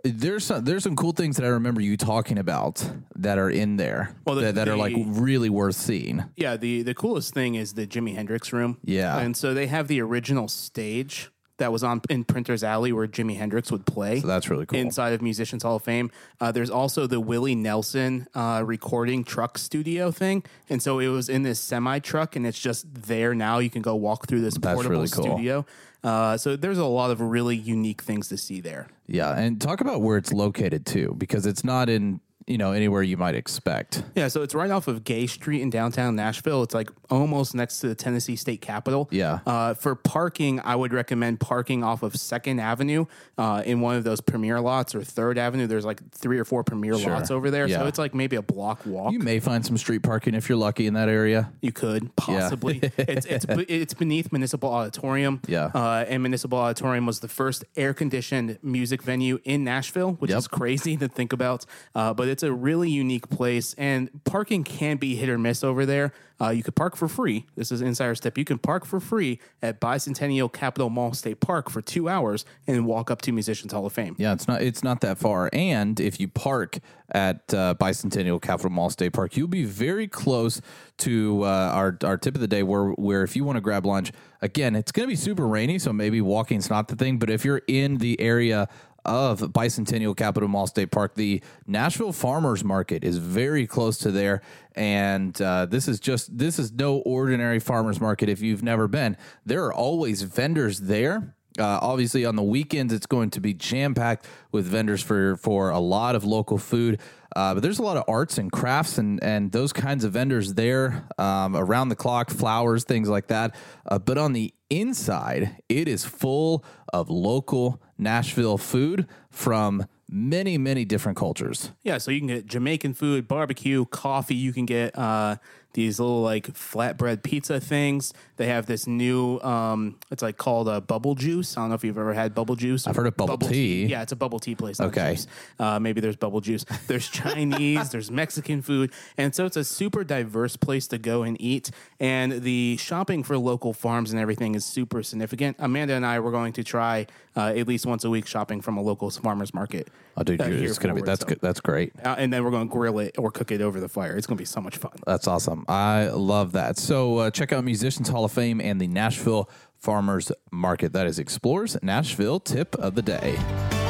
there's 0.04 0.44
some 0.44 0.64
there's 0.64 0.82
some 0.82 0.96
cool 0.96 1.12
things 1.12 1.36
that 1.36 1.44
I 1.44 1.48
remember 1.48 1.80
you 1.80 1.96
talking 1.96 2.38
about 2.38 2.84
that 3.16 3.38
are 3.38 3.50
in 3.50 3.76
there 3.76 4.14
Well, 4.26 4.36
the- 4.36 4.42
that, 4.42 4.54
that 4.56 4.68
are 4.68 4.76
like 4.76 4.94
really 4.98 5.48
worth 5.50 5.76
seeing. 5.76 6.24
Yeah, 6.36 6.56
the 6.56 6.82
the 6.82 6.94
coolest 6.94 7.34
thing 7.34 7.54
is 7.54 7.74
the 7.74 7.86
Jimi 7.86 8.14
Hendrix 8.14 8.52
room. 8.52 8.78
Yeah. 8.84 9.18
and 9.18 9.36
so 9.36 9.54
they 9.54 9.66
have 9.68 9.88
the 9.88 10.00
original 10.00 10.48
stage 10.48 11.30
that 11.58 11.70
was 11.70 11.84
on 11.84 12.00
in 12.10 12.24
Printer's 12.24 12.64
Alley 12.64 12.92
where 12.92 13.06
Jimi 13.06 13.36
Hendrix 13.36 13.70
would 13.70 13.86
play. 13.86 14.18
So 14.18 14.26
that's 14.26 14.50
really 14.50 14.66
cool. 14.66 14.78
Inside 14.80 15.12
of 15.12 15.22
Musicians 15.22 15.62
Hall 15.62 15.76
of 15.76 15.82
Fame, 15.84 16.10
uh, 16.40 16.50
there's 16.50 16.70
also 16.70 17.06
the 17.06 17.20
Willie 17.20 17.54
Nelson 17.54 18.26
uh, 18.34 18.62
recording 18.66 19.22
truck 19.22 19.58
studio 19.58 20.10
thing, 20.10 20.42
and 20.68 20.82
so 20.82 20.98
it 20.98 21.08
was 21.08 21.28
in 21.28 21.44
this 21.44 21.60
semi 21.60 22.00
truck, 22.00 22.34
and 22.34 22.44
it's 22.46 22.58
just 22.58 22.86
there 23.06 23.34
now. 23.34 23.58
You 23.60 23.70
can 23.70 23.82
go 23.82 23.94
walk 23.94 24.26
through 24.26 24.40
this 24.40 24.54
That's 24.54 24.74
portable 24.74 24.96
really 24.96 25.08
cool. 25.10 25.24
studio. 25.36 25.66
Uh, 26.04 26.36
so 26.36 26.56
there's 26.56 26.78
a 26.78 26.84
lot 26.84 27.10
of 27.10 27.20
really 27.20 27.56
unique 27.56 28.02
things 28.02 28.28
to 28.28 28.36
see 28.36 28.60
there. 28.60 28.88
Yeah, 29.06 29.36
and 29.38 29.60
talk 29.60 29.80
about 29.80 30.02
where 30.02 30.16
it's 30.16 30.32
located 30.32 30.84
too, 30.84 31.14
because 31.16 31.46
it's 31.46 31.64
not 31.64 31.88
in 31.88 32.20
you 32.46 32.58
know 32.58 32.72
anywhere 32.72 33.02
you 33.02 33.16
might 33.16 33.34
expect. 33.34 34.02
Yeah, 34.14 34.28
so 34.28 34.42
it's 34.42 34.54
right 34.54 34.70
off 34.70 34.88
of 34.88 35.04
Gay 35.04 35.26
Street 35.26 35.60
in 35.62 35.70
downtown 35.70 36.16
Nashville. 36.16 36.62
It's 36.62 36.74
like 36.74 36.90
almost 37.10 37.54
next 37.54 37.78
to 37.80 37.88
the 37.88 37.94
Tennessee 37.94 38.36
State 38.36 38.60
Capitol. 38.60 39.08
Yeah. 39.10 39.40
Uh, 39.46 39.74
for 39.74 39.94
parking, 39.94 40.60
I 40.60 40.74
would 40.76 40.92
recommend 40.92 41.40
parking 41.40 41.84
off 41.84 42.02
of 42.02 42.16
Second 42.16 42.58
Avenue 42.60 43.06
uh, 43.38 43.62
in 43.66 43.80
one 43.80 43.96
of 43.96 44.04
those 44.04 44.20
premier 44.20 44.60
lots 44.60 44.94
or 44.94 45.02
Third 45.02 45.38
Avenue. 45.38 45.66
There's 45.66 45.84
like 45.84 46.00
three 46.12 46.38
or 46.38 46.44
four 46.44 46.64
premier 46.64 46.98
Sure. 46.98 47.12
lots 47.12 47.30
over 47.30 47.50
there, 47.50 47.66
Yeah. 47.66 47.78
so 47.80 47.86
it's 47.86 47.98
like 47.98 48.14
maybe 48.14 48.36
a 48.36 48.42
block 48.42 48.84
walk. 48.86 49.12
You 49.12 49.18
may 49.18 49.40
find 49.40 49.64
some 49.64 49.76
street 49.76 50.02
parking 50.02 50.34
if 50.34 50.48
you're 50.48 50.58
lucky 50.58 50.86
in 50.86 50.94
that 50.94 51.08
area. 51.08 51.52
You 51.60 51.72
could 51.72 52.14
possibly. 52.16 52.78
it's 52.98 53.26
it's 53.26 53.46
it's 53.68 53.94
beneath 53.94 54.32
Municipal 54.32 54.70
Auditorium. 54.70 55.40
Yeah. 55.46 55.66
Uh, 55.74 56.04
and 56.08 56.22
Municipal 56.22 56.58
Auditorium 56.58 57.06
was 57.06 57.20
the 57.20 57.28
first 57.28 57.64
air 57.76 57.92
conditioned 57.94 58.58
music 58.62 59.02
venue 59.02 59.38
in 59.44 59.64
Nashville, 59.64 60.12
which 60.14 60.30
Yep. 60.30 60.38
is 60.38 60.48
crazy 60.48 60.96
to 60.96 61.08
think 61.08 61.32
about. 61.32 61.64
Uh, 61.94 62.14
but 62.14 62.28
it's 62.32 62.42
a 62.42 62.52
really 62.52 62.90
unique 62.90 63.28
place, 63.28 63.74
and 63.74 64.10
parking 64.24 64.64
can 64.64 64.96
be 64.96 65.14
hit 65.14 65.28
or 65.28 65.38
miss 65.38 65.62
over 65.62 65.86
there. 65.86 66.12
Uh, 66.40 66.50
you 66.50 66.64
could 66.64 66.74
park 66.74 66.96
for 66.96 67.06
free. 67.06 67.46
This 67.54 67.70
is 67.70 67.80
insider 67.82 68.16
step. 68.16 68.36
You 68.36 68.44
can 68.44 68.58
park 68.58 68.84
for 68.84 68.98
free 68.98 69.38
at 69.62 69.80
Bicentennial 69.80 70.52
Capitol 70.52 70.90
Mall 70.90 71.14
State 71.14 71.38
Park 71.38 71.70
for 71.70 71.80
two 71.80 72.08
hours 72.08 72.44
and 72.66 72.84
walk 72.84 73.12
up 73.12 73.22
to 73.22 73.32
Musicians 73.32 73.72
Hall 73.72 73.86
of 73.86 73.92
Fame. 73.92 74.16
Yeah, 74.18 74.32
it's 74.32 74.48
not 74.48 74.60
it's 74.60 74.82
not 74.82 75.02
that 75.02 75.18
far. 75.18 75.50
And 75.52 76.00
if 76.00 76.18
you 76.18 76.26
park 76.26 76.78
at 77.12 77.54
uh, 77.54 77.74
Bicentennial 77.78 78.42
Capitol 78.42 78.70
Mall 78.70 78.90
State 78.90 79.12
Park, 79.12 79.36
you'll 79.36 79.46
be 79.46 79.64
very 79.64 80.08
close 80.08 80.60
to 80.98 81.44
uh, 81.44 81.46
our 81.46 81.96
our 82.02 82.16
tip 82.16 82.34
of 82.34 82.40
the 82.40 82.48
day. 82.48 82.64
Where 82.64 82.88
where 82.88 83.22
if 83.22 83.36
you 83.36 83.44
want 83.44 83.56
to 83.56 83.60
grab 83.60 83.86
lunch, 83.86 84.10
again, 84.40 84.74
it's 84.74 84.90
going 84.90 85.06
to 85.06 85.12
be 85.12 85.16
super 85.16 85.46
rainy, 85.46 85.78
so 85.78 85.92
maybe 85.92 86.20
walking's 86.20 86.68
not 86.68 86.88
the 86.88 86.96
thing. 86.96 87.18
But 87.18 87.30
if 87.30 87.44
you're 87.44 87.62
in 87.68 87.98
the 87.98 88.20
area 88.20 88.68
of 89.04 89.40
Bicentennial 89.40 90.16
Capitol 90.16 90.48
Mall 90.48 90.66
State 90.66 90.90
Park. 90.90 91.14
The 91.14 91.42
Nashville 91.66 92.12
Farmers 92.12 92.64
Market 92.64 93.04
is 93.04 93.18
very 93.18 93.66
close 93.66 93.98
to 93.98 94.10
there, 94.10 94.42
and 94.74 95.40
uh, 95.40 95.66
this 95.66 95.88
is 95.88 96.00
just 96.00 96.36
this 96.36 96.58
is 96.58 96.72
no 96.72 96.98
ordinary 96.98 97.58
farmers 97.58 98.00
market. 98.00 98.28
If 98.28 98.40
you've 98.40 98.62
never 98.62 98.88
been, 98.88 99.16
there 99.44 99.64
are 99.64 99.72
always 99.72 100.22
vendors 100.22 100.80
there. 100.80 101.34
Uh, 101.58 101.78
obviously, 101.82 102.24
on 102.24 102.36
the 102.36 102.42
weekends, 102.42 102.92
it's 102.92 103.06
going 103.06 103.30
to 103.30 103.40
be 103.40 103.52
jam 103.54 103.94
packed 103.94 104.26
with 104.52 104.66
vendors 104.66 105.02
for 105.02 105.36
for 105.36 105.70
a 105.70 105.78
lot 105.78 106.14
of 106.14 106.24
local 106.24 106.58
food. 106.58 107.00
Uh, 107.34 107.54
but 107.54 107.62
there's 107.62 107.78
a 107.78 107.82
lot 107.82 107.96
of 107.96 108.04
arts 108.08 108.38
and 108.38 108.52
crafts 108.52 108.98
and 108.98 109.22
and 109.22 109.52
those 109.52 109.72
kinds 109.72 110.04
of 110.04 110.12
vendors 110.12 110.54
there 110.54 111.06
um, 111.18 111.56
around 111.56 111.88
the 111.88 111.96
clock, 111.96 112.30
flowers, 112.30 112.84
things 112.84 113.08
like 113.08 113.28
that. 113.28 113.54
Uh, 113.86 113.98
but 113.98 114.18
on 114.18 114.32
the 114.32 114.54
inside, 114.70 115.56
it 115.68 115.88
is 115.88 116.04
full 116.04 116.64
of 116.92 117.10
local 117.10 117.82
Nashville 117.98 118.58
food 118.58 119.06
from 119.30 119.86
many, 120.12 120.58
many 120.58 120.84
different 120.84 121.16
cultures. 121.16 121.72
Yeah, 121.82 121.98
so 121.98 122.10
you 122.10 122.20
can 122.20 122.28
get 122.28 122.46
Jamaican 122.46 122.94
food, 122.94 123.26
barbecue, 123.26 123.86
coffee. 123.86 124.34
You 124.34 124.52
can 124.52 124.66
get 124.66 124.96
uh, 124.96 125.36
these 125.74 125.98
little 125.98 126.22
like 126.22 126.48
flatbread 126.48 127.22
pizza 127.22 127.60
things. 127.60 128.12
They 128.36 128.46
have 128.48 128.66
this 128.66 128.86
new, 128.86 129.38
um, 129.40 129.96
it's 130.10 130.22
like 130.22 130.36
called 130.36 130.68
a 130.68 130.80
bubble 130.80 131.14
juice. 131.14 131.56
I 131.56 131.60
don't 131.60 131.68
know 131.70 131.74
if 131.76 131.84
you've 131.84 131.96
ever 131.98 132.12
had 132.14 132.34
bubble 132.34 132.56
juice. 132.56 132.86
I've 132.86 132.96
heard 132.96 133.06
of 133.06 133.16
bubble 133.16 133.38
tea. 133.38 133.86
Yeah, 133.86 134.02
it's 134.02 134.12
a 134.12 134.16
bubble 134.16 134.38
tea 134.40 134.54
place. 134.54 134.78
not 134.80 134.88
Okay. 134.88 135.12
juice. 135.12 135.26
Uh, 135.58 135.78
maybe 135.78 136.00
there's 136.00 136.16
bubble 136.16 136.40
juice. 136.40 136.64
There's 136.88 137.08
Chinese, 137.36 137.90
there's 137.90 138.10
Mexican 138.10 138.60
food. 138.62 138.92
And 139.16 139.34
so 139.34 139.46
it's 139.46 139.56
a 139.56 139.64
super 139.64 140.02
diverse 140.04 140.56
place 140.56 140.86
to 140.88 140.98
go 140.98 141.22
and 141.22 141.40
eat. 141.40 141.70
And 142.00 142.42
the 142.42 142.76
shopping 142.78 143.22
for 143.22 143.38
local 143.38 143.72
farms 143.72 144.10
and 144.12 144.20
everything 144.20 144.54
is 144.54 144.64
super 144.64 145.02
significant. 145.02 145.56
Amanda 145.60 145.94
and 145.94 146.04
I 146.04 146.20
were 146.20 146.30
going 146.32 146.52
to 146.54 146.64
try 146.64 147.06
uh, 147.36 147.52
at 147.56 147.66
least 147.66 147.86
once 147.86 148.04
a 148.04 148.10
week 148.10 148.26
shopping 148.26 148.60
from 148.60 148.76
a 148.76 148.82
local 148.82 149.08
farmer's 149.10 149.54
market. 149.54 149.88
Oh, 150.16 150.22
dude, 150.22 150.40
uh, 150.40 150.44
you're- 150.44 150.58
here 150.58 150.68
it's 150.68 150.78
gonna 150.78 150.92
be 150.92 151.00
forward, 151.00 151.06
that's 151.08 151.20
so- 151.22 151.26
good. 151.28 151.38
That's 151.40 151.60
great. 151.60 151.92
Uh, 152.04 152.14
and 152.18 152.30
then 152.32 152.44
we're 152.44 152.50
going 152.50 152.68
to 152.68 152.72
grill 152.72 152.98
it 152.98 153.14
or 153.18 153.30
cook 153.30 153.50
it 153.50 153.62
over 153.62 153.80
the 153.80 153.88
fire. 153.88 154.14
It's 154.16 154.26
going 154.26 154.36
to 154.36 154.40
be 154.42 154.44
so 154.46 154.60
much 154.60 154.76
fun. 154.76 154.92
That's 155.06 155.26
awesome. 155.26 155.61
I 155.68 156.08
love 156.08 156.52
that. 156.52 156.78
So 156.78 157.18
uh, 157.18 157.30
check 157.30 157.52
out 157.52 157.64
Musicians 157.64 158.08
Hall 158.08 158.24
of 158.24 158.32
Fame 158.32 158.60
and 158.60 158.80
the 158.80 158.86
Nashville 158.86 159.48
Farmers 159.78 160.32
Market. 160.50 160.92
That 160.92 161.06
is 161.06 161.18
Explorers 161.18 161.76
Nashville 161.82 162.40
Tip 162.40 162.74
of 162.76 162.94
the 162.94 163.02
Day. 163.02 163.81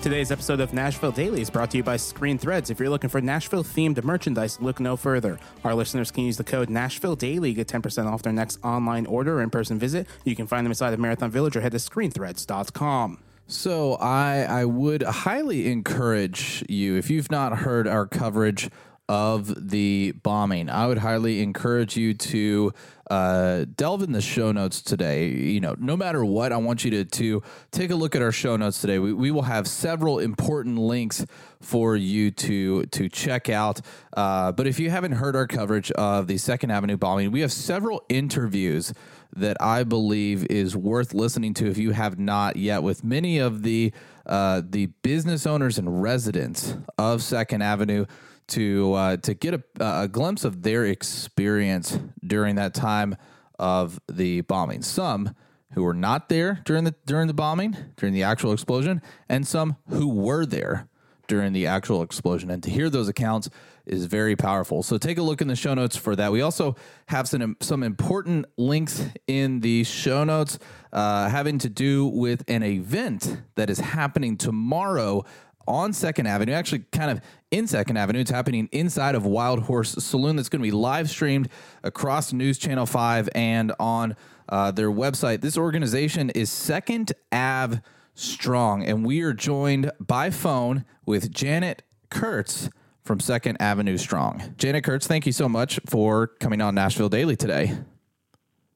Today's 0.00 0.30
episode 0.30 0.60
of 0.60 0.72
Nashville 0.72 1.10
Daily 1.10 1.40
is 1.40 1.50
brought 1.50 1.72
to 1.72 1.76
you 1.76 1.82
by 1.82 1.96
Screen 1.96 2.38
Threads. 2.38 2.70
If 2.70 2.78
you're 2.78 2.88
looking 2.88 3.10
for 3.10 3.20
Nashville 3.20 3.64
themed 3.64 4.02
merchandise, 4.04 4.60
look 4.60 4.78
no 4.78 4.96
further. 4.96 5.40
Our 5.64 5.74
listeners 5.74 6.12
can 6.12 6.22
use 6.22 6.36
the 6.36 6.44
code 6.44 6.70
Nashville 6.70 7.16
Daily, 7.16 7.50
to 7.50 7.64
get 7.64 7.66
10% 7.66 8.06
off 8.06 8.22
their 8.22 8.32
next 8.32 8.60
online 8.62 9.06
order 9.06 9.38
or 9.38 9.42
in 9.42 9.50
person 9.50 9.76
visit. 9.76 10.06
You 10.24 10.36
can 10.36 10.46
find 10.46 10.64
them 10.64 10.70
inside 10.70 10.94
of 10.94 11.00
Marathon 11.00 11.32
Village 11.32 11.56
or 11.56 11.62
head 11.62 11.72
to 11.72 11.78
screenthreads.com. 11.78 13.18
So 13.48 13.94
I 13.94 14.42
I 14.42 14.64
would 14.66 15.02
highly 15.02 15.72
encourage 15.72 16.64
you 16.68 16.96
if 16.96 17.10
you've 17.10 17.30
not 17.30 17.58
heard 17.58 17.88
our 17.88 18.06
coverage 18.06 18.70
of 19.08 19.70
the 19.70 20.12
bombing, 20.22 20.68
I 20.68 20.86
would 20.86 20.98
highly 20.98 21.40
encourage 21.42 21.96
you 21.96 22.12
to 22.14 22.72
uh, 23.10 23.64
delve 23.74 24.02
in 24.02 24.12
the 24.12 24.20
show 24.20 24.52
notes 24.52 24.82
today. 24.82 25.28
You 25.28 25.60
know, 25.60 25.74
no 25.78 25.96
matter 25.96 26.24
what, 26.24 26.52
I 26.52 26.58
want 26.58 26.84
you 26.84 26.90
to 26.90 27.04
to 27.04 27.42
take 27.70 27.90
a 27.90 27.94
look 27.94 28.14
at 28.14 28.20
our 28.20 28.32
show 28.32 28.56
notes 28.56 28.80
today. 28.80 28.98
We, 28.98 29.14
we 29.14 29.30
will 29.30 29.42
have 29.42 29.66
several 29.66 30.18
important 30.18 30.78
links 30.78 31.24
for 31.60 31.96
you 31.96 32.30
to 32.32 32.84
to 32.84 33.08
check 33.08 33.48
out. 33.48 33.80
Uh, 34.14 34.52
but 34.52 34.66
if 34.66 34.78
you 34.78 34.90
haven't 34.90 35.12
heard 35.12 35.36
our 35.36 35.46
coverage 35.46 35.90
of 35.92 36.26
the 36.26 36.36
Second 36.36 36.70
Avenue 36.70 36.98
bombing, 36.98 37.30
we 37.30 37.40
have 37.40 37.52
several 37.52 38.04
interviews 38.10 38.92
that 39.34 39.56
I 39.60 39.84
believe 39.84 40.46
is 40.50 40.76
worth 40.76 41.14
listening 41.14 41.54
to 41.54 41.66
if 41.70 41.78
you 41.78 41.92
have 41.92 42.18
not 42.18 42.56
yet 42.56 42.82
with 42.82 43.04
many 43.04 43.38
of 43.38 43.62
the 43.62 43.92
uh, 44.26 44.60
the 44.68 44.86
business 45.02 45.46
owners 45.46 45.78
and 45.78 46.02
residents 46.02 46.76
of 46.98 47.22
Second 47.22 47.62
Avenue 47.62 48.04
to 48.48 48.92
uh, 48.94 49.16
to 49.18 49.34
get 49.34 49.54
a, 49.54 49.62
a 49.80 50.08
glimpse 50.08 50.44
of 50.44 50.62
their 50.62 50.84
experience 50.84 51.98
during 52.24 52.56
that 52.56 52.74
time 52.74 53.16
of 53.58 54.00
the 54.08 54.42
bombing. 54.42 54.82
Some 54.82 55.34
who 55.72 55.82
were 55.82 55.94
not 55.94 56.28
there 56.28 56.60
during 56.64 56.84
the 56.84 56.94
during 57.06 57.26
the 57.26 57.34
bombing, 57.34 57.76
during 57.96 58.14
the 58.14 58.22
actual 58.22 58.52
explosion, 58.52 59.02
and 59.28 59.46
some 59.46 59.76
who 59.88 60.08
were 60.08 60.46
there 60.46 60.88
during 61.26 61.52
the 61.52 61.66
actual 61.66 62.02
explosion. 62.02 62.50
And 62.50 62.62
to 62.62 62.70
hear 62.70 62.88
those 62.90 63.08
accounts 63.08 63.50
is 63.86 64.06
very 64.06 64.34
powerful. 64.34 64.82
So 64.82 64.98
take 64.98 65.18
a 65.18 65.22
look 65.22 65.40
in 65.40 65.48
the 65.48 65.56
show 65.56 65.74
notes 65.74 65.96
for 65.96 66.16
that. 66.16 66.32
We 66.32 66.40
also 66.40 66.76
have 67.06 67.28
some 67.28 67.56
some 67.60 67.82
important 67.82 68.46
links 68.56 69.04
in 69.26 69.60
the 69.60 69.84
show 69.84 70.24
notes 70.24 70.58
uh, 70.92 71.28
having 71.28 71.58
to 71.58 71.68
do 71.68 72.06
with 72.06 72.44
an 72.48 72.62
event 72.62 73.42
that 73.56 73.70
is 73.70 73.78
happening 73.78 74.36
tomorrow 74.36 75.24
on 75.68 75.92
Second 75.92 76.26
Avenue, 76.26 76.52
actually 76.52 76.84
kind 76.90 77.10
of 77.10 77.20
in 77.50 77.66
Second 77.66 77.96
Avenue. 77.96 78.20
It's 78.20 78.30
happening 78.30 78.68
inside 78.72 79.14
of 79.14 79.24
Wild 79.26 79.64
Horse 79.64 79.92
Saloon. 79.92 80.36
That's 80.36 80.48
going 80.48 80.60
to 80.60 80.66
be 80.66 80.72
live 80.72 81.08
streamed 81.10 81.48
across 81.84 82.32
News 82.32 82.58
Channel 82.58 82.86
5 82.86 83.28
and 83.34 83.72
on 83.78 84.16
uh, 84.48 84.70
their 84.70 84.90
website. 84.90 85.42
This 85.42 85.56
organization 85.56 86.30
is 86.30 86.50
Second 86.50 87.12
Ave 87.30 87.80
Strong, 88.14 88.82
and 88.84 89.06
we 89.06 89.20
are 89.22 89.32
joined 89.32 89.92
by 90.00 90.30
phone 90.30 90.84
with 91.06 91.30
Janet 91.30 91.82
Kurtz 92.10 92.70
from 93.04 93.20
Second 93.20 93.58
Avenue 93.60 93.96
Strong. 93.96 94.54
Janet 94.56 94.84
Kurtz, 94.84 95.06
thank 95.06 95.26
you 95.26 95.32
so 95.32 95.48
much 95.48 95.78
for 95.86 96.26
coming 96.26 96.60
on 96.60 96.74
Nashville 96.74 97.08
Daily 97.08 97.36
today. 97.36 97.78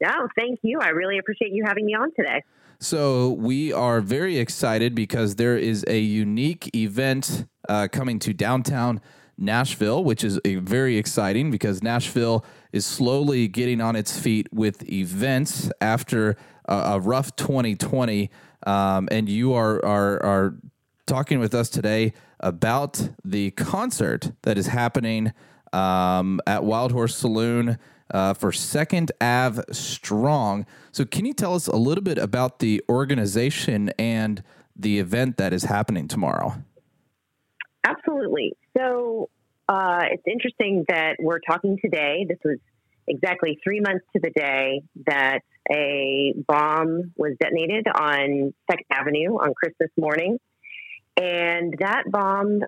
No, 0.00 0.28
thank 0.38 0.60
you. 0.62 0.80
I 0.80 0.88
really 0.88 1.18
appreciate 1.18 1.52
you 1.52 1.64
having 1.66 1.86
me 1.86 1.94
on 1.94 2.12
today. 2.14 2.42
So 2.82 3.30
we 3.34 3.72
are 3.72 4.00
very 4.00 4.38
excited 4.38 4.92
because 4.92 5.36
there 5.36 5.56
is 5.56 5.84
a 5.86 6.00
unique 6.00 6.68
event 6.74 7.46
uh, 7.68 7.86
coming 7.92 8.18
to 8.18 8.34
downtown 8.34 9.00
Nashville, 9.38 10.02
which 10.02 10.24
is 10.24 10.40
very 10.44 10.98
exciting 10.98 11.52
because 11.52 11.80
Nashville 11.80 12.44
is 12.72 12.84
slowly 12.84 13.46
getting 13.46 13.80
on 13.80 13.94
its 13.94 14.18
feet 14.18 14.48
with 14.52 14.82
events 14.90 15.70
after 15.80 16.36
a, 16.64 16.74
a 16.74 17.00
rough 17.00 17.36
2020. 17.36 18.28
Um, 18.66 19.08
and 19.12 19.28
you 19.28 19.54
are, 19.54 19.76
are 19.84 20.20
are 20.20 20.54
talking 21.06 21.38
with 21.38 21.54
us 21.54 21.68
today 21.68 22.12
about 22.40 23.10
the 23.24 23.52
concert 23.52 24.32
that 24.42 24.58
is 24.58 24.66
happening 24.66 25.32
um, 25.72 26.40
at 26.48 26.64
Wild 26.64 26.90
Horse 26.90 27.16
Saloon 27.16 27.78
uh, 28.12 28.34
for 28.34 28.52
Second 28.52 29.10
Ave 29.20 29.62
Strong. 29.72 30.66
So, 30.92 31.04
can 31.04 31.24
you 31.24 31.32
tell 31.32 31.54
us 31.54 31.66
a 31.66 31.76
little 31.76 32.04
bit 32.04 32.18
about 32.18 32.58
the 32.60 32.82
organization 32.88 33.90
and 33.98 34.42
the 34.76 34.98
event 34.98 35.36
that 35.38 35.52
is 35.52 35.64
happening 35.64 36.08
tomorrow? 36.08 36.62
Absolutely. 37.84 38.56
So 38.76 39.28
uh, 39.68 40.02
it's 40.10 40.22
interesting 40.26 40.84
that 40.88 41.16
we're 41.18 41.40
talking 41.40 41.78
today. 41.82 42.26
This 42.28 42.38
was 42.44 42.58
exactly 43.06 43.58
three 43.64 43.80
months 43.80 44.04
to 44.14 44.20
the 44.22 44.30
day 44.30 44.82
that 45.06 45.40
a 45.70 46.34
bomb 46.46 47.12
was 47.16 47.36
detonated 47.40 47.86
on 47.88 48.54
Second 48.70 48.86
Avenue 48.90 49.36
on 49.36 49.54
Christmas 49.54 49.90
morning. 49.96 50.38
And 51.16 51.74
that 51.80 52.04
bomb 52.10 52.60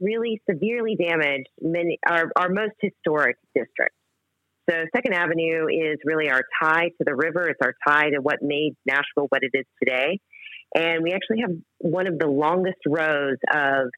really 0.00 0.42
severely 0.48 0.96
damaged 0.96 1.48
many 1.60 1.98
our, 2.06 2.30
our 2.36 2.50
most 2.50 2.74
historic 2.80 3.36
districts. 3.54 3.95
So 4.68 4.76
Second 4.94 5.14
Avenue 5.14 5.66
is 5.68 5.98
really 6.04 6.28
our 6.28 6.42
tie 6.60 6.88
to 6.88 7.04
the 7.04 7.14
river. 7.14 7.48
It's 7.48 7.60
our 7.62 7.74
tie 7.86 8.10
to 8.10 8.18
what 8.20 8.42
made 8.42 8.74
Nashville 8.84 9.26
what 9.28 9.42
it 9.42 9.50
is 9.54 9.64
today. 9.82 10.18
And 10.74 11.02
we 11.02 11.12
actually 11.12 11.40
have 11.42 11.56
one 11.78 12.06
of 12.06 12.18
the 12.18 12.26
longest 12.26 12.78
rows 12.86 13.36
of 13.52 13.88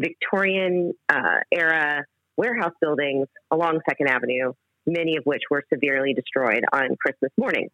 Victorian 0.00 0.94
uh, 1.08 1.40
era 1.52 2.04
warehouse 2.36 2.72
buildings 2.80 3.28
along 3.50 3.80
Second 3.88 4.08
Avenue, 4.08 4.52
many 4.86 5.16
of 5.16 5.24
which 5.24 5.42
were 5.50 5.62
severely 5.72 6.14
destroyed 6.14 6.64
on 6.72 6.96
Christmas 7.00 7.30
morning. 7.38 7.68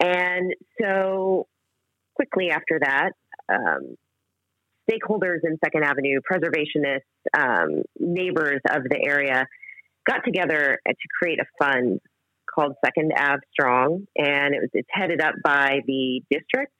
And 0.00 0.54
so, 0.80 1.46
quickly 2.14 2.50
after 2.50 2.80
that, 2.80 3.10
um, 3.48 3.96
stakeholders 4.90 5.40
in 5.44 5.58
Second 5.62 5.84
Avenue, 5.84 6.20
preservationists, 6.30 7.00
um, 7.36 7.82
neighbors 7.98 8.60
of 8.70 8.84
the 8.84 8.98
area 9.04 9.46
got 10.08 10.24
together 10.24 10.78
to 10.86 11.08
create 11.20 11.38
a 11.40 11.44
fund 11.62 12.00
called 12.52 12.74
Second 12.84 13.12
Ave 13.16 13.42
Strong, 13.52 14.06
and 14.16 14.54
it 14.54 14.60
was, 14.60 14.70
it's 14.72 14.88
headed 14.90 15.20
up 15.20 15.34
by 15.44 15.80
the 15.86 16.22
district 16.30 16.72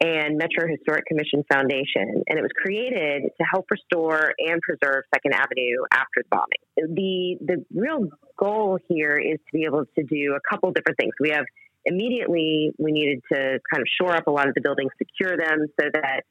and 0.00 0.36
Metro 0.36 0.68
Historic 0.68 1.04
Commission 1.06 1.44
Foundation, 1.50 2.24
and 2.26 2.38
it 2.38 2.42
was 2.42 2.50
created 2.60 3.22
to 3.22 3.44
help 3.50 3.66
restore 3.70 4.32
and 4.38 4.60
preserve 4.60 5.04
Second 5.14 5.34
Avenue 5.34 5.84
after 5.92 6.22
the 6.22 6.28
bombing. 6.30 6.94
The 6.96 7.36
the 7.40 7.64
real 7.72 8.08
goal 8.36 8.78
here 8.88 9.16
is 9.16 9.38
to 9.38 9.52
be 9.52 9.64
able 9.64 9.84
to 9.96 10.02
do 10.02 10.34
a 10.36 10.40
couple 10.50 10.72
different 10.72 10.98
things. 10.98 11.12
We 11.20 11.30
have 11.30 11.44
immediately 11.84 12.72
we 12.78 12.92
needed 12.92 13.20
to 13.32 13.60
kind 13.72 13.80
of 13.80 13.86
shore 14.00 14.16
up 14.16 14.26
a 14.26 14.30
lot 14.30 14.48
of 14.48 14.54
the 14.54 14.60
buildings, 14.60 14.90
secure 14.98 15.36
them 15.36 15.66
so 15.80 15.86
that 15.92 16.22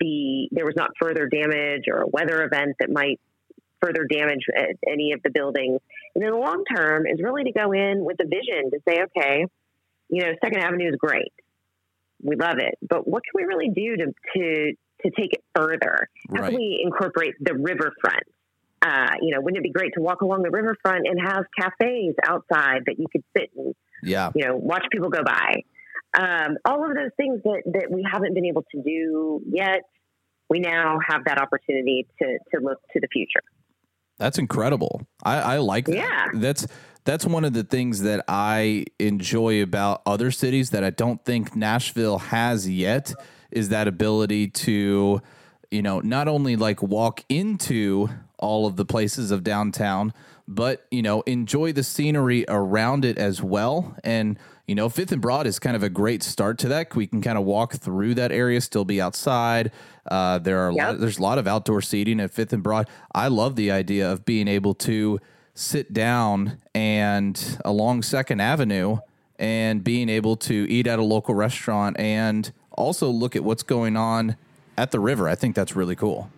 the 0.00 0.48
there 0.50 0.64
was 0.64 0.74
not 0.76 0.90
further 1.00 1.26
damage 1.26 1.84
or 1.88 2.02
a 2.02 2.08
weather 2.08 2.42
event 2.42 2.74
that 2.80 2.90
might 2.90 3.20
further 3.82 4.04
damage 4.04 4.44
any 4.90 5.12
of 5.12 5.22
the 5.22 5.30
buildings. 5.30 5.80
And 6.14 6.24
in 6.24 6.30
the 6.30 6.36
long 6.36 6.64
term 6.64 7.06
is 7.06 7.20
really 7.22 7.44
to 7.44 7.52
go 7.52 7.72
in 7.72 8.04
with 8.04 8.16
a 8.20 8.24
vision 8.24 8.70
to 8.70 8.78
say, 8.88 9.02
okay, 9.04 9.46
you 10.08 10.22
know, 10.22 10.32
Second 10.42 10.62
Avenue 10.62 10.88
is 10.88 10.96
great 10.96 11.32
we 12.22 12.36
love 12.36 12.58
it. 12.58 12.78
But 12.88 13.06
what 13.06 13.22
can 13.24 13.32
we 13.34 13.44
really 13.44 13.70
do 13.70 13.96
to 13.96 14.06
to 14.36 14.72
to 15.02 15.10
take 15.18 15.32
it 15.32 15.44
further? 15.54 16.08
How 16.34 16.42
right. 16.42 16.50
can 16.50 16.56
we 16.56 16.82
incorporate 16.84 17.34
the 17.40 17.54
riverfront? 17.54 18.24
Uh, 18.82 19.14
you 19.20 19.34
know, 19.34 19.40
wouldn't 19.40 19.58
it 19.58 19.62
be 19.62 19.72
great 19.72 19.92
to 19.94 20.00
walk 20.00 20.20
along 20.20 20.42
the 20.42 20.50
riverfront 20.50 21.06
and 21.06 21.18
have 21.20 21.44
cafes 21.58 22.14
outside 22.24 22.82
that 22.86 22.98
you 22.98 23.06
could 23.10 23.24
sit 23.36 23.50
and 23.56 23.74
yeah, 24.02 24.30
you 24.34 24.44
know, 24.46 24.56
watch 24.56 24.84
people 24.90 25.08
go 25.08 25.22
by? 25.24 25.62
Um, 26.18 26.56
all 26.64 26.88
of 26.88 26.94
those 26.94 27.10
things 27.16 27.40
that 27.44 27.62
that 27.66 27.90
we 27.90 28.06
haven't 28.10 28.34
been 28.34 28.46
able 28.46 28.64
to 28.72 28.82
do 28.82 29.42
yet, 29.46 29.82
we 30.48 30.60
now 30.60 30.98
have 31.06 31.24
that 31.26 31.40
opportunity 31.40 32.06
to 32.20 32.38
to 32.54 32.62
look 32.62 32.80
to 32.92 33.00
the 33.00 33.08
future. 33.08 33.42
That's 34.18 34.38
incredible. 34.38 35.06
I, 35.22 35.36
I 35.36 35.58
like 35.58 35.86
that. 35.86 35.96
Yeah. 35.96 36.28
That's 36.34 36.66
that's 37.04 37.24
one 37.24 37.44
of 37.44 37.52
the 37.52 37.62
things 37.62 38.02
that 38.02 38.24
I 38.26 38.86
enjoy 38.98 39.62
about 39.62 40.02
other 40.04 40.30
cities 40.30 40.70
that 40.70 40.82
I 40.82 40.90
don't 40.90 41.24
think 41.24 41.54
Nashville 41.54 42.18
has 42.18 42.68
yet 42.68 43.14
is 43.50 43.68
that 43.68 43.86
ability 43.86 44.48
to, 44.48 45.22
you 45.70 45.82
know, 45.82 46.00
not 46.00 46.26
only 46.26 46.56
like 46.56 46.82
walk 46.82 47.24
into 47.28 48.08
all 48.38 48.66
of 48.66 48.76
the 48.76 48.84
places 48.84 49.30
of 49.30 49.44
downtown, 49.44 50.12
but, 50.48 50.84
you 50.90 51.00
know, 51.02 51.20
enjoy 51.22 51.72
the 51.72 51.84
scenery 51.84 52.44
around 52.48 53.04
it 53.04 53.18
as 53.18 53.42
well. 53.42 53.96
And, 54.02 54.38
you 54.66 54.74
know, 54.74 54.88
Fifth 54.88 55.12
and 55.12 55.22
Broad 55.22 55.46
is 55.46 55.58
kind 55.58 55.76
of 55.76 55.82
a 55.82 55.88
great 55.88 56.22
start 56.22 56.58
to 56.58 56.68
that. 56.68 56.94
We 56.94 57.06
can 57.06 57.22
kind 57.22 57.38
of 57.38 57.44
walk 57.44 57.74
through 57.74 58.14
that 58.14 58.32
area, 58.32 58.60
still 58.60 58.84
be 58.84 59.00
outside. 59.00 59.70
Uh, 60.10 60.38
there 60.38 60.58
are 60.58 60.72
yep. 60.72 60.86
lot, 60.86 61.00
there's 61.00 61.18
a 61.18 61.22
lot 61.22 61.38
of 61.38 61.46
outdoor 61.46 61.80
seating 61.80 62.18
at 62.20 62.32
Fifth 62.32 62.52
and 62.52 62.62
Broad. 62.62 62.88
I 63.14 63.28
love 63.28 63.54
the 63.54 63.70
idea 63.70 64.10
of 64.10 64.24
being 64.24 64.48
able 64.48 64.74
to 64.74 65.20
sit 65.54 65.92
down 65.92 66.58
and 66.74 67.58
along 67.64 68.02
Second 68.02 68.40
Avenue 68.40 68.98
and 69.38 69.84
being 69.84 70.08
able 70.08 70.36
to 70.36 70.66
eat 70.68 70.86
at 70.86 70.98
a 70.98 71.04
local 71.04 71.34
restaurant 71.34 71.98
and 71.98 72.52
also 72.72 73.08
look 73.08 73.36
at 73.36 73.44
what's 73.44 73.62
going 73.62 73.96
on 73.96 74.36
at 74.76 74.90
the 74.90 75.00
river. 75.00 75.28
I 75.28 75.34
think 75.34 75.54
that's 75.54 75.76
really 75.76 75.96
cool. 75.96 76.30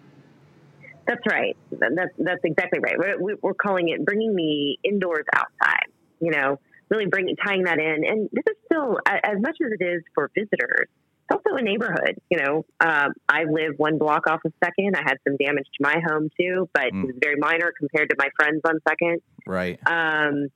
That's 1.07 1.25
right. 1.27 1.57
That's 1.71 2.13
that's 2.19 2.45
exactly 2.45 2.81
right. 2.81 3.19
We're, 3.19 3.37
we're 3.41 3.55
calling 3.55 3.89
it 3.89 4.05
bringing 4.05 4.37
the 4.37 4.79
indoors 4.85 5.25
outside. 5.35 5.87
You 6.21 6.33
know, 6.33 6.61
really 6.91 7.07
bringing 7.07 7.37
tying 7.37 7.65
that 7.65 7.79
in. 7.79 8.05
And 8.05 8.29
this 8.33 8.45
is 8.49 8.57
still 8.67 8.99
as 9.07 9.41
much 9.41 9.57
as 9.65 9.73
it 9.79 9.85
is 9.85 10.03
for 10.15 10.31
visitors 10.35 10.89
it's 11.31 11.43
also 11.45 11.57
a 11.57 11.63
neighborhood. 11.63 12.21
You 12.31 12.39
know, 12.39 12.67
um, 12.81 13.13
I 13.29 13.45
live 13.45 13.75
one 13.77 13.99
block 13.99 14.27
off 14.27 14.41
of 14.45 14.53
Second. 14.63 14.97
I 14.97 15.03
had 15.05 15.19
some 15.27 15.37
damage 15.37 15.67
to 15.67 15.81
my 15.81 15.97
home 16.07 16.31
too, 16.39 16.69
but 16.73 16.93
mm. 16.93 17.03
it 17.03 17.07
was 17.07 17.17
very 17.23 17.37
minor 17.37 17.73
compared 17.79 18.11
to 18.11 18.17
my 18.19 18.29
friends 18.37 18.61
on 18.67 18.81
Second. 18.89 19.21
Right. 19.47 19.79
Um, 19.87 20.49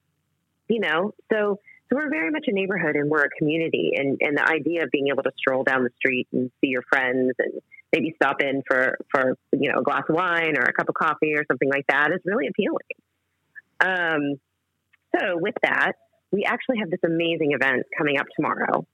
you 0.69 0.81
know, 0.81 1.13
so 1.31 1.61
so 1.91 1.97
we're 1.97 2.11
very 2.11 2.31
much 2.31 2.45
a 2.47 2.53
neighborhood 2.53 2.97
and 2.97 3.11
we're 3.11 3.25
a 3.25 3.31
community, 3.31 3.93
and 3.97 4.19
and 4.21 4.37
the 4.37 4.47
idea 4.47 4.85
of 4.85 4.91
being 4.91 5.09
able 5.09 5.23
to 5.25 5.33
stroll 5.37 5.63
down 5.63 5.85
the 5.85 5.91
street 5.97 6.27
and 6.33 6.51
see 6.61 6.69
your 6.69 6.83
friends 6.89 7.33
and 7.39 7.61
maybe 7.93 8.15
stop 8.17 8.41
in 8.41 8.63
for 8.67 8.97
for 9.11 9.37
you 9.53 9.71
know 9.71 9.81
a 9.81 9.83
glass 9.83 10.05
of 10.09 10.15
wine 10.15 10.57
or 10.57 10.63
a 10.63 10.73
cup 10.73 10.89
of 10.89 10.95
coffee 10.95 11.35
or 11.35 11.45
something 11.51 11.69
like 11.69 11.87
that 11.89 12.11
is 12.13 12.21
really 12.25 12.49
appealing. 12.49 12.79
Um, 13.81 14.41
so 15.15 15.37
with 15.37 15.55
that, 15.63 15.93
we 16.33 16.45
actually 16.45 16.79
have 16.79 16.91
this 16.91 17.01
amazing 17.05 17.53
event 17.53 17.85
coming 17.97 18.19
up 18.19 18.27
tomorrow. 18.35 18.87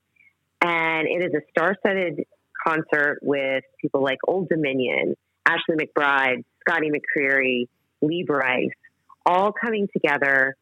And 0.61 1.07
it 1.07 1.25
is 1.25 1.33
a 1.35 1.41
star 1.51 1.77
studded 1.79 2.25
concert 2.67 3.21
with 3.23 3.63
people 3.81 4.03
like 4.03 4.19
Old 4.27 4.49
Dominion, 4.49 5.15
Ashley 5.47 5.77
McBryde, 5.77 6.45
Scotty 6.61 6.91
McCreery, 6.91 7.69
Lee 8.03 8.25
Brice, 8.27 8.71
all 9.25 9.53
coming 9.53 9.89
together 9.93 10.57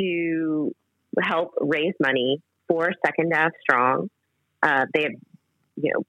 to 0.00 0.74
help 1.22 1.52
raise 1.60 1.94
money 2.00 2.40
for 2.66 2.90
Second 3.04 3.32
Ave 3.34 3.50
Strong. 3.60 4.08
Uh, 4.62 4.86
they 4.94 5.02
have, 5.02 5.12
you 5.76 5.92
know, 5.92 6.02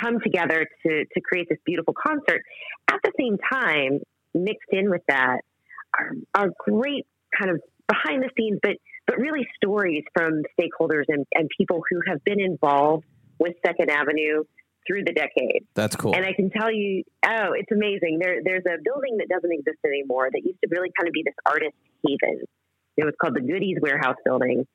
come 0.00 0.20
together 0.20 0.66
to, 0.86 1.04
to 1.04 1.20
create 1.20 1.48
this 1.50 1.58
beautiful 1.66 1.94
concert. 1.94 2.42
At 2.88 3.00
the 3.04 3.12
same 3.18 3.36
time, 3.52 4.00
mixed 4.32 4.68
in 4.70 4.90
with 4.90 5.02
that 5.08 5.40
are, 5.98 6.12
are 6.34 6.50
great 6.58 7.06
kind 7.36 7.50
of 7.50 7.60
behind 7.88 8.22
the 8.22 8.30
scenes, 8.36 8.58
but 8.62 8.76
but 9.06 9.18
really 9.18 9.46
stories 9.56 10.04
from 10.14 10.42
stakeholders 10.60 11.04
and, 11.08 11.26
and 11.34 11.48
people 11.56 11.82
who 11.90 12.00
have 12.06 12.22
been 12.24 12.40
involved 12.40 13.04
with 13.38 13.54
Second 13.64 13.90
Avenue 13.90 14.44
through 14.86 15.04
the 15.04 15.12
decade. 15.12 15.66
That's 15.74 15.96
cool. 15.96 16.14
And 16.14 16.24
I 16.26 16.32
can 16.34 16.50
tell 16.50 16.70
you, 16.70 17.04
oh, 17.24 17.52
it's 17.52 17.72
amazing. 17.72 18.18
There, 18.20 18.40
there's 18.44 18.64
a 18.66 18.76
building 18.82 19.18
that 19.18 19.28
doesn't 19.28 19.52
exist 19.52 19.78
anymore 19.84 20.28
that 20.30 20.42
used 20.44 20.58
to 20.62 20.68
really 20.70 20.90
kind 20.98 21.08
of 21.08 21.12
be 21.12 21.22
this 21.24 21.34
artist 21.46 21.74
haven. 22.06 22.42
It 22.96 23.04
was 23.04 23.14
called 23.20 23.34
the 23.34 23.40
Goodies 23.40 23.78
Warehouse 23.80 24.16
Building. 24.24 24.66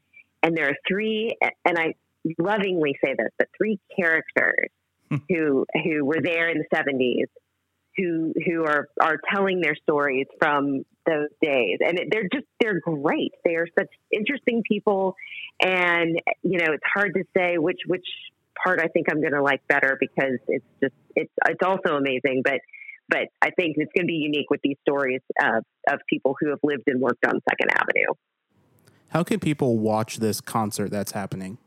And 0.41 0.56
there 0.56 0.69
are 0.69 0.78
three, 0.88 1.36
and 1.65 1.78
I 1.78 1.93
lovingly 2.39 2.95
say 3.04 3.15
this, 3.17 3.30
but 3.38 3.47
three 3.58 3.80
characters 3.95 4.69
hmm. 5.10 5.17
who 5.30 5.65
who 5.84 6.06
were 6.06 6.21
there 6.21 6.49
in 6.49 6.58
the 6.58 6.76
70s 6.76 7.28
who 7.97 8.34
who 8.45 8.63
are 8.63 8.88
are 8.99 9.17
telling 9.34 9.62
their 9.62 9.75
stories 9.75 10.27
from 10.39 10.84
those 11.06 11.29
days 11.41 11.79
and 11.82 11.99
they're 12.12 12.29
just 12.32 12.45
they're 12.62 12.79
great 12.79 13.34
they 13.43 13.56
are 13.56 13.67
such 13.77 13.89
interesting 14.12 14.63
people 14.67 15.15
and 15.62 16.19
you 16.41 16.58
know 16.58 16.71
it's 16.73 16.84
hard 16.93 17.13
to 17.13 17.23
say 17.36 17.58
which 17.58 17.79
which 17.88 18.06
part 18.62 18.79
I 18.79 18.88
think 18.88 19.08
I'm 19.12 19.19
going 19.19 19.34
to 19.34 19.41
like 19.41 19.67
better 19.67 19.97
because 19.99 20.39
it's 20.47 20.65
just 20.82 20.93
it's 21.15 21.32
it's 21.45 21.62
also 21.63 21.95
amazing 21.95 22.41
but 22.43 22.60
but 23.10 23.27
I 23.41 23.49
think 23.51 23.75
it's 23.77 23.91
going 23.93 24.06
to 24.06 24.12
be 24.12 24.13
unique 24.13 24.49
with 24.49 24.62
these 24.63 24.77
stories 24.82 25.21
of 25.41 25.63
of 25.89 25.99
people 26.10 26.36
who 26.39 26.49
have 26.49 26.60
lived 26.63 26.84
and 26.88 27.01
worked 27.01 27.25
on 27.25 27.39
Second 27.49 27.71
Avenue. 27.71 28.13
How 29.10 29.23
can 29.23 29.39
people 29.39 29.77
watch 29.77 30.17
this 30.17 30.41
concert 30.41 30.89
that's 30.89 31.12
happening? 31.12 31.58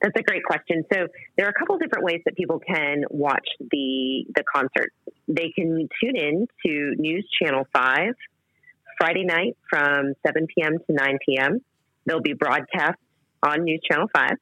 That's 0.00 0.16
a 0.18 0.22
great 0.22 0.44
question. 0.44 0.84
So 0.92 1.08
there 1.36 1.46
are 1.46 1.50
a 1.50 1.58
couple 1.58 1.76
different 1.78 2.04
ways 2.04 2.22
that 2.24 2.36
people 2.36 2.58
can 2.58 3.04
watch 3.10 3.46
the 3.58 4.24
the 4.34 4.42
concert. 4.50 4.92
They 5.28 5.52
can 5.54 5.88
tune 6.02 6.16
in 6.16 6.46
to 6.64 6.94
News 6.96 7.28
Channel 7.40 7.66
Five 7.72 8.14
Friday 8.98 9.24
night 9.24 9.56
from 9.68 10.14
7 10.26 10.46
p.m. 10.54 10.78
to 10.78 10.92
9 10.92 11.18
p.m. 11.26 11.60
They'll 12.06 12.22
be 12.22 12.34
broadcast 12.34 12.98
on 13.42 13.64
News 13.64 13.80
Channel 13.90 14.08
Five. 14.14 14.36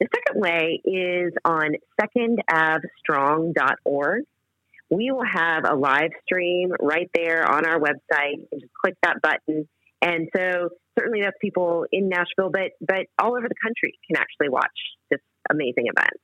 The 0.00 0.08
second 0.14 0.40
way 0.40 0.80
is 0.84 1.32
on 1.44 1.74
secondavstrong.org. 2.00 4.24
We 4.90 5.12
will 5.12 5.24
have 5.24 5.64
a 5.68 5.74
live 5.74 6.10
stream 6.24 6.72
right 6.80 7.08
there 7.14 7.48
on 7.48 7.64
our 7.64 7.78
website. 7.78 8.48
Just 8.52 8.66
click 8.80 8.96
that 9.02 9.22
button. 9.22 9.68
And 10.02 10.28
so 10.36 10.70
certainly 10.98 11.22
that's 11.22 11.36
people 11.40 11.86
in 11.92 12.08
Nashville, 12.08 12.50
but 12.50 12.72
but 12.80 13.06
all 13.18 13.36
over 13.36 13.48
the 13.48 13.54
country 13.62 13.98
can 14.06 14.16
actually 14.16 14.48
watch 14.48 14.66
this 15.10 15.20
amazing 15.50 15.86
event. 15.86 16.14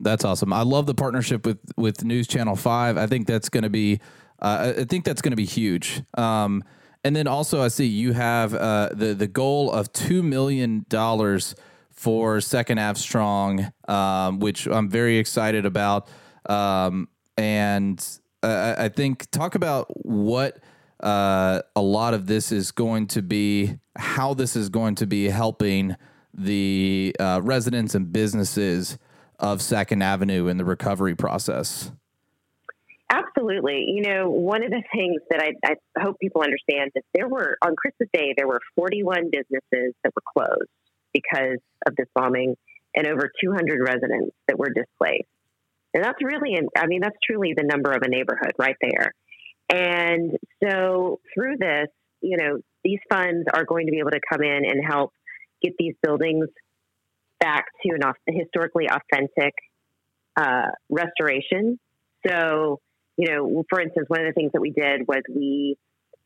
That's 0.00 0.24
awesome. 0.24 0.52
I 0.52 0.62
love 0.62 0.86
the 0.86 0.94
partnership 0.94 1.46
with 1.46 1.58
with 1.76 2.04
News 2.04 2.26
Channel 2.26 2.56
Five. 2.56 2.96
I 2.96 3.06
think 3.06 3.26
that's 3.26 3.48
going 3.48 3.64
to 3.64 3.70
be 3.70 4.00
uh, 4.40 4.74
I 4.78 4.84
think 4.84 5.04
that's 5.04 5.22
going 5.22 5.32
to 5.32 5.36
be 5.36 5.44
huge. 5.44 6.02
Um, 6.14 6.64
and 7.04 7.16
then 7.16 7.26
also, 7.26 7.62
I 7.62 7.68
see 7.68 7.86
you 7.86 8.12
have 8.12 8.54
uh, 8.54 8.90
the 8.92 9.14
the 9.14 9.26
goal 9.26 9.70
of 9.70 9.92
two 9.92 10.22
million 10.22 10.86
dollars 10.88 11.54
for 11.90 12.40
Second 12.40 12.78
Ave 12.78 12.98
Strong, 12.98 13.72
um, 13.86 14.40
which 14.40 14.66
I'm 14.66 14.88
very 14.88 15.18
excited 15.18 15.66
about. 15.66 16.08
Um, 16.46 17.08
and 17.36 18.04
uh, 18.42 18.74
I 18.78 18.88
think 18.88 19.30
talk 19.30 19.54
about 19.54 19.86
what 20.04 20.58
uh, 21.02 21.62
a 21.74 21.82
lot 21.82 22.14
of 22.14 22.26
this 22.26 22.52
is 22.52 22.70
going 22.70 23.06
to 23.08 23.22
be 23.22 23.78
how 23.96 24.34
this 24.34 24.56
is 24.56 24.68
going 24.68 24.94
to 24.96 25.06
be 25.06 25.28
helping 25.28 25.96
the 26.34 27.14
uh, 27.20 27.40
residents 27.42 27.94
and 27.94 28.12
businesses 28.12 28.98
of 29.38 29.60
Second 29.60 30.02
Avenue 30.02 30.46
in 30.46 30.56
the 30.56 30.64
recovery 30.64 31.14
process. 31.14 31.90
Absolutely. 33.10 33.84
You 33.88 34.02
know, 34.02 34.30
one 34.30 34.62
of 34.62 34.70
the 34.70 34.82
things 34.94 35.20
that 35.30 35.42
I, 35.42 35.52
I 35.64 36.00
hope 36.00 36.18
people 36.18 36.42
understand 36.42 36.92
is 36.94 37.02
there 37.12 37.28
were, 37.28 37.58
on 37.62 37.76
Christmas 37.76 38.08
Day, 38.12 38.32
there 38.36 38.48
were 38.48 38.60
41 38.76 39.30
businesses 39.30 39.94
that 40.02 40.12
were 40.16 40.22
closed 40.34 40.70
because 41.12 41.58
of 41.86 41.94
this 41.96 42.06
bombing 42.14 42.56
and 42.94 43.06
over 43.06 43.30
200 43.42 43.80
residents 43.80 44.34
that 44.48 44.58
were 44.58 44.70
displaced. 44.70 45.28
And 45.92 46.02
that's 46.02 46.22
really, 46.22 46.56
I 46.76 46.86
mean, 46.86 47.00
that's 47.02 47.16
truly 47.22 47.52
the 47.54 47.64
number 47.64 47.92
of 47.92 48.02
a 48.02 48.08
neighborhood 48.08 48.52
right 48.58 48.76
there. 48.80 49.12
And 49.72 50.32
so 50.62 51.20
through 51.34 51.56
this, 51.58 51.88
you 52.20 52.36
know, 52.36 52.58
these 52.84 52.98
funds 53.10 53.46
are 53.52 53.64
going 53.64 53.86
to 53.86 53.90
be 53.90 54.00
able 54.00 54.10
to 54.10 54.20
come 54.30 54.42
in 54.42 54.64
and 54.66 54.84
help 54.86 55.12
get 55.62 55.72
these 55.78 55.94
buildings 56.02 56.48
back 57.40 57.64
to 57.84 57.94
an 57.94 58.12
historically 58.28 58.86
authentic 58.88 59.54
uh, 60.36 60.68
restoration. 60.90 61.78
So, 62.26 62.80
you 63.16 63.30
know, 63.30 63.64
for 63.70 63.80
instance, 63.80 64.06
one 64.08 64.20
of 64.20 64.26
the 64.26 64.32
things 64.32 64.52
that 64.52 64.60
we 64.60 64.70
did 64.70 65.08
was 65.08 65.22
we 65.34 65.76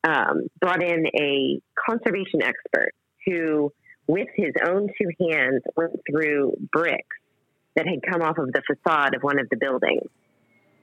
um, 0.05 0.49
brought 0.61 0.83
in 0.83 1.07
a 1.19 1.61
conservation 1.89 2.43
expert 2.43 2.93
who, 3.27 3.73
with 4.09 4.29
his 4.35 4.53
own 4.67 4.89
two 5.01 5.31
hands, 5.31 5.63
went 5.77 5.93
through 6.11 6.57
bricks 6.73 7.17
that 7.77 7.87
had 7.87 8.01
come 8.11 8.23
off 8.23 8.39
of 8.39 8.53
the 8.53 8.63
facade 8.67 9.15
of 9.15 9.23
one 9.23 9.39
of 9.39 9.49
the 9.51 9.57
buildings. 9.57 10.11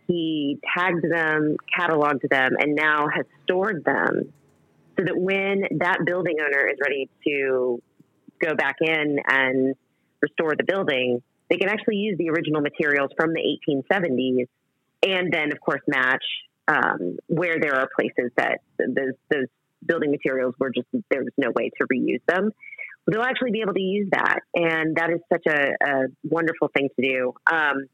He 0.08 0.60
tagged 0.76 1.04
them, 1.10 1.58
cataloged 1.78 2.28
them, 2.30 2.52
and 2.60 2.76
now 2.76 3.08
has 3.08 3.26
stored 3.44 3.84
them 3.86 4.34
so 4.98 5.06
that 5.06 5.18
when 5.18 5.64
that 5.80 6.00
building 6.06 6.38
owner 6.40 6.68
is 6.68 6.78
ready 6.82 7.10
to 7.28 7.82
go 8.40 8.56
back 8.56 8.76
in 8.82 9.18
and 9.28 9.76
restore 10.22 10.54
the 10.58 10.64
building, 10.64 11.22
they 11.50 11.58
can 11.58 11.70
actually 11.70 11.98
use 11.98 12.18
the 12.18 12.30
original 12.30 12.62
materials 12.62 13.12
from 13.18 13.34
the 13.34 13.60
1870s 13.68 14.48
and 15.04 15.32
then, 15.32 15.52
of 15.52 15.60
course, 15.60 15.82
match 15.88 16.24
um, 16.68 17.18
where 17.28 17.60
there 17.60 17.76
are 17.76 17.90
places 17.96 18.32
that 18.38 18.62
those, 18.80 19.14
those 19.30 19.48
building 19.86 20.12
materials 20.12 20.56
were 20.60 20.70
just, 20.70 20.88
there 21.10 21.24
was 21.24 21.34
no 21.38 21.52
way 21.52 21.70
to 21.80 21.88
reuse 21.92 22.22
them. 22.28 22.52
They'll 23.06 23.22
actually 23.22 23.52
be 23.52 23.62
able 23.62 23.74
to 23.74 23.82
use 23.82 24.08
that. 24.12 24.40
And 24.56 24.96
that 24.96 25.10
is 25.10 25.20
such 25.32 25.46
a, 25.48 25.74
a 25.86 26.04
wonderful 26.24 26.70
thing 26.74 26.88
to 26.98 27.06
do. 27.06 27.34
Um, 27.52 27.88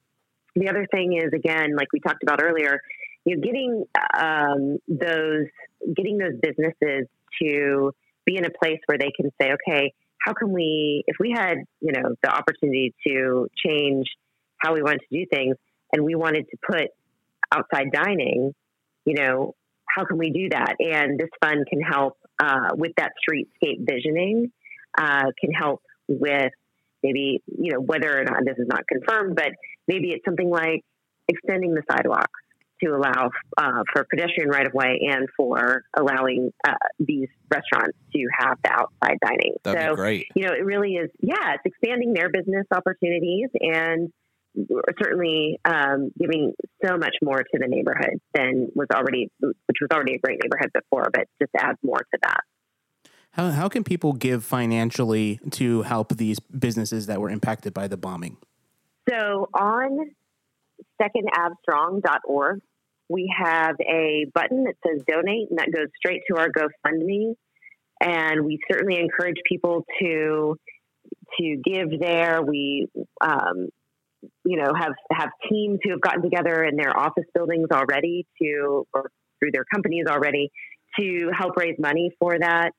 the 0.62 0.70
other 0.70 0.88
thing 0.92 1.14
is, 1.14 1.32
again, 1.34 1.76
like 1.76 1.88
we 1.94 2.00
talked 2.00 2.24
about 2.24 2.42
earlier, 2.44 2.80
you 3.26 3.36
know, 3.36 3.42
getting 3.42 3.86
um, 4.18 4.78
those 4.88 5.48
getting 5.96 6.18
those 6.18 6.34
businesses 6.42 7.08
to 7.42 7.92
be 8.26 8.38
in 8.38 8.46
a 8.46 8.50
place 8.50 8.80
where 8.86 8.98
they 8.98 9.12
can 9.16 9.32
say, 9.42 9.52
okay, 9.54 9.94
how 10.22 10.34
can 10.34 10.52
we, 10.52 11.04
if 11.08 11.16
we 11.20 11.34
had, 11.36 11.58
you 11.80 11.92
know, 11.94 12.16
the 12.22 12.30
opportunity 12.30 12.94
to 13.08 13.48
change 13.66 14.06
how 14.58 14.74
we 14.74 14.82
wanted 14.82 15.00
to 15.10 15.18
do 15.18 15.26
things 15.32 15.56
and 15.94 16.04
we 16.04 16.16
wanted 16.16 16.46
to 16.50 16.58
put 16.70 16.90
outside 17.52 17.92
dining, 17.92 18.54
you 19.06 19.14
know, 19.16 19.56
how 19.88 20.06
can 20.06 20.18
we 20.18 20.30
do 20.32 20.50
that? 20.50 20.76
And 20.80 21.20
this 21.20 21.30
fund 21.42 21.66
can 21.68 21.82
help 21.82 22.18
uh, 22.40 22.70
with 22.74 22.92
that 22.98 23.12
streetscape 23.28 23.88
visioning, 23.90 24.52
uh, 24.98 25.26
can 25.40 25.52
help 25.52 25.82
with 26.08 26.52
maybe, 27.04 27.42
you 27.48 27.72
know, 27.74 27.80
whether 27.80 28.20
or 28.20 28.24
not 28.24 28.46
this 28.46 28.58
is 28.58 28.68
not 28.68 28.82
confirmed, 28.88 29.36
but 29.36 29.52
maybe 29.88 30.12
it's 30.12 30.26
something 30.26 30.50
like 30.50 30.84
extending 31.28 31.74
the 31.74 31.84
sidewalks 31.90 32.40
to 32.84 32.92
allow 32.92 33.30
uh, 33.58 33.84
for 33.92 34.06
pedestrian 34.10 34.50
right 34.50 34.66
of 34.66 34.74
way 34.74 35.02
and 35.12 35.28
for 35.36 35.84
allowing 35.98 36.52
uh, 36.68 36.74
these 37.00 37.28
restaurants 37.52 37.98
to 38.14 38.26
have 38.40 38.58
the 38.64 38.72
outside 38.72 39.18
dining. 39.22 39.56
That'd 39.64 39.82
so, 39.82 39.96
great. 39.96 40.28
You 40.36 40.46
know, 40.46 40.54
it 40.54 40.64
really 40.64 40.94
is. 40.94 41.10
Yeah, 41.20 41.56
it's 41.56 41.64
expanding 41.66 42.14
their 42.14 42.30
business 42.30 42.66
opportunities 42.72 43.50
and 43.60 44.12
certainly 45.02 45.60
um, 45.66 46.12
giving 46.18 46.54
so 46.84 46.98
much 46.98 47.16
more 47.22 47.38
to 47.38 47.60
the 47.60 47.68
neighborhood 47.68 48.20
than 48.34 48.70
was 48.74 48.88
already, 48.94 49.30
which 49.40 49.78
was 49.82 49.90
already 49.94 50.16
a 50.16 50.20
great 50.20 50.40
neighborhood 50.44 50.72
before, 50.74 51.10
but 51.14 51.26
just 51.42 51.52
adds 51.58 51.78
more 51.84 52.00
to 52.00 52.20
that. 52.24 52.42
How, 53.40 53.52
how 53.52 53.70
can 53.70 53.86
people 53.86 54.12
give 54.12 54.44
financially 54.44 55.40
to 55.52 55.84
help 55.84 56.18
these 56.18 56.42
businesses 56.42 57.06
that 57.06 57.22
were 57.22 57.30
impacted 57.30 57.74
by 57.74 57.88
the 57.88 57.96
bombing? 57.96 58.36
So 59.10 59.48
on 59.54 60.12
secondavstrong.org, 61.02 62.60
we 63.08 63.34
have 63.42 63.78
a 63.80 64.26
button 64.34 64.66
that 64.66 64.76
says 64.86 65.04
donate, 65.08 65.50
and 65.50 65.58
that 65.58 65.72
goes 65.74 65.88
straight 65.96 66.24
to 66.30 66.38
our 66.38 66.50
GoFundMe. 66.50 67.36
And 68.02 68.44
we 68.44 68.60
certainly 68.70 69.00
encourage 69.00 69.38
people 69.48 69.86
to 70.02 70.58
to 71.40 71.62
give 71.64 71.98
there. 71.98 72.42
We, 72.42 72.90
um, 73.22 73.70
you 74.44 74.58
know, 74.58 74.74
have 74.78 74.92
have 75.14 75.30
teams 75.50 75.80
who 75.82 75.92
have 75.92 76.02
gotten 76.02 76.24
together 76.24 76.66
in 76.66 76.76
their 76.76 76.98
office 76.98 77.26
buildings 77.34 77.68
already 77.72 78.28
to, 78.42 78.86
or 78.94 79.10
through 79.40 79.52
their 79.54 79.66
companies 79.74 80.08
already, 80.10 80.52
to 81.00 81.32
help 81.38 81.56
raise 81.56 81.80
money 81.80 82.12
for 82.20 82.38
that. 82.38 82.72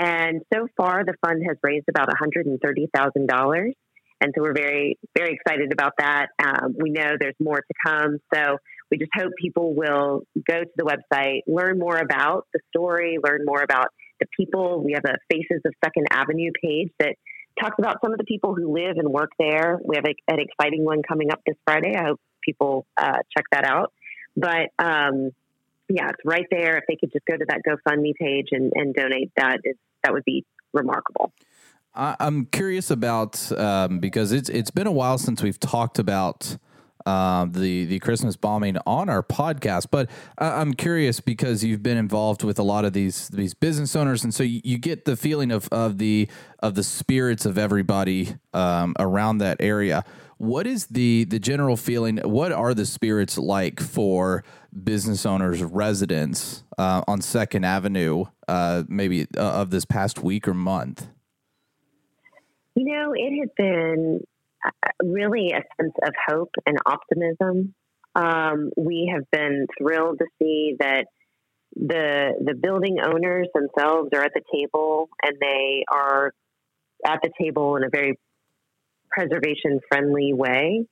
And 0.00 0.42
so 0.54 0.68
far, 0.76 1.04
the 1.04 1.14
fund 1.26 1.42
has 1.48 1.56
raised 1.62 1.86
about 1.88 2.06
one 2.06 2.16
hundred 2.16 2.46
and 2.46 2.60
thirty 2.64 2.88
thousand 2.94 3.26
dollars. 3.26 3.74
And 4.20 4.32
so 4.34 4.42
we're 4.42 4.54
very, 4.54 4.98
very 5.16 5.32
excited 5.34 5.72
about 5.72 5.92
that. 5.98 6.26
Um, 6.42 6.74
we 6.80 6.90
know 6.90 7.16
there's 7.20 7.36
more 7.40 7.60
to 7.60 7.74
come. 7.86 8.18
So 8.34 8.58
we 8.90 8.98
just 8.98 9.10
hope 9.14 9.32
people 9.40 9.74
will 9.74 10.22
go 10.48 10.60
to 10.60 10.70
the 10.76 10.84
website, 10.84 11.42
learn 11.46 11.78
more 11.78 11.98
about 11.98 12.46
the 12.52 12.60
story, 12.70 13.18
learn 13.22 13.44
more 13.44 13.62
about 13.62 13.88
the 14.18 14.26
people. 14.36 14.82
We 14.84 14.94
have 14.94 15.04
a 15.04 15.18
Faces 15.30 15.62
of 15.64 15.72
Second 15.84 16.06
Avenue 16.10 16.50
page 16.60 16.90
that 16.98 17.14
talks 17.60 17.76
about 17.78 17.98
some 18.02 18.12
of 18.12 18.18
the 18.18 18.24
people 18.24 18.54
who 18.56 18.72
live 18.74 18.96
and 18.96 19.08
work 19.08 19.30
there. 19.38 19.78
We 19.84 19.94
have 19.96 20.04
a, 20.04 20.14
an 20.32 20.40
exciting 20.40 20.84
one 20.84 21.02
coming 21.08 21.30
up 21.30 21.40
this 21.46 21.56
Friday. 21.64 21.94
I 21.96 22.08
hope 22.08 22.20
people 22.42 22.86
uh, 22.96 23.18
check 23.36 23.44
that 23.52 23.64
out. 23.64 23.92
But 24.36 24.70
um, 24.80 25.30
yeah, 25.88 26.08
it's 26.08 26.24
right 26.24 26.46
there. 26.50 26.76
If 26.78 26.84
they 26.88 26.96
could 26.96 27.12
just 27.12 27.24
go 27.24 27.36
to 27.36 27.44
that 27.48 27.60
GoFundMe 27.68 28.14
page 28.20 28.48
and, 28.50 28.72
and 28.74 28.94
donate, 28.94 29.30
that 29.36 29.58
is 29.62 29.76
that 30.02 30.12
would 30.12 30.24
be 30.24 30.44
remarkable. 30.72 31.32
I'm 31.94 32.46
curious 32.46 32.90
about 32.90 33.50
um, 33.58 33.98
because 33.98 34.30
it's 34.30 34.48
it's 34.48 34.70
been 34.70 34.86
a 34.86 34.92
while 34.92 35.18
since 35.18 35.42
we've 35.42 35.58
talked 35.58 35.98
about 35.98 36.56
uh, 37.06 37.46
the 37.46 37.86
the 37.86 37.98
Christmas 37.98 38.36
bombing 38.36 38.76
on 38.86 39.08
our 39.08 39.22
podcast, 39.22 39.86
but 39.90 40.10
I'm 40.36 40.74
curious 40.74 41.20
because 41.20 41.64
you've 41.64 41.82
been 41.82 41.96
involved 41.96 42.44
with 42.44 42.58
a 42.58 42.62
lot 42.62 42.84
of 42.84 42.92
these 42.92 43.28
these 43.28 43.54
business 43.54 43.96
owners, 43.96 44.22
and 44.22 44.32
so 44.32 44.42
you, 44.42 44.60
you 44.62 44.78
get 44.78 45.06
the 45.06 45.16
feeling 45.16 45.50
of 45.50 45.68
of 45.72 45.98
the 45.98 46.28
of 46.60 46.74
the 46.74 46.82
spirits 46.82 47.46
of 47.46 47.58
everybody 47.58 48.36
um, 48.52 48.94
around 48.98 49.38
that 49.38 49.56
area. 49.60 50.04
What 50.38 50.68
is 50.68 50.86
the 50.86 51.24
the 51.24 51.40
general 51.40 51.76
feeling? 51.76 52.18
What 52.18 52.52
are 52.52 52.72
the 52.72 52.86
spirits 52.86 53.36
like 53.36 53.80
for 53.80 54.44
business 54.84 55.26
owners, 55.26 55.62
residents 55.62 56.62
uh, 56.78 57.02
on 57.08 57.20
Second 57.20 57.64
Avenue, 57.64 58.24
uh, 58.46 58.84
maybe 58.88 59.26
uh, 59.36 59.40
of 59.40 59.70
this 59.70 59.84
past 59.84 60.22
week 60.22 60.46
or 60.46 60.54
month? 60.54 61.08
You 62.76 62.84
know, 62.84 63.12
it 63.16 63.36
has 63.40 63.48
been 63.56 64.20
uh, 64.64 64.70
really 65.02 65.50
a 65.50 65.62
sense 65.76 65.94
of 66.04 66.14
hope 66.28 66.50
and 66.64 66.78
optimism. 66.86 67.74
Um, 68.14 68.70
we 68.76 69.12
have 69.12 69.24
been 69.32 69.66
thrilled 69.76 70.20
to 70.20 70.26
see 70.40 70.76
that 70.78 71.06
the 71.74 72.34
the 72.44 72.54
building 72.54 72.98
owners 73.04 73.48
themselves 73.54 74.10
are 74.14 74.22
at 74.22 74.32
the 74.34 74.42
table 74.54 75.08
and 75.20 75.34
they 75.40 75.84
are 75.92 76.32
at 77.04 77.18
the 77.22 77.30
table 77.40 77.74
in 77.74 77.82
a 77.82 77.88
very 77.90 78.18
preservation 79.10 79.80
friendly 79.88 80.32
way. 80.32 80.86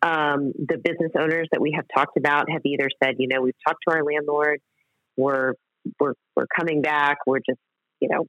Um, 0.00 0.52
the 0.56 0.78
business 0.78 1.12
owners 1.18 1.48
that 1.52 1.60
we 1.60 1.72
have 1.74 1.86
talked 1.94 2.16
about 2.16 2.50
have 2.50 2.62
either 2.64 2.88
said, 3.02 3.14
you 3.18 3.28
know, 3.28 3.40
we've 3.40 3.54
talked 3.66 3.80
to 3.88 3.94
our 3.94 4.04
landlord, 4.04 4.60
we're 5.16 5.54
we're 5.98 6.14
we're 6.36 6.46
coming 6.56 6.82
back, 6.82 7.18
we're 7.26 7.38
just, 7.40 7.58
you 8.00 8.08
know, 8.08 8.26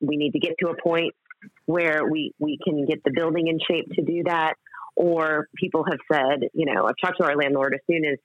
we 0.00 0.16
need 0.16 0.32
to 0.32 0.38
get 0.38 0.52
to 0.60 0.70
a 0.70 0.80
point 0.80 1.14
where 1.66 2.02
we, 2.08 2.32
we 2.38 2.58
can 2.64 2.84
get 2.86 3.02
the 3.04 3.12
building 3.14 3.48
in 3.48 3.58
shape 3.58 3.86
to 3.94 4.02
do 4.02 4.24
that. 4.24 4.54
Or 4.96 5.46
people 5.56 5.84
have 5.88 6.00
said, 6.12 6.48
you 6.54 6.66
know, 6.66 6.86
I've 6.86 6.96
talked 7.00 7.18
to 7.20 7.24
our 7.24 7.36
landlord 7.36 7.74
as 7.74 7.80
soon 7.88 8.04
as 8.04 8.18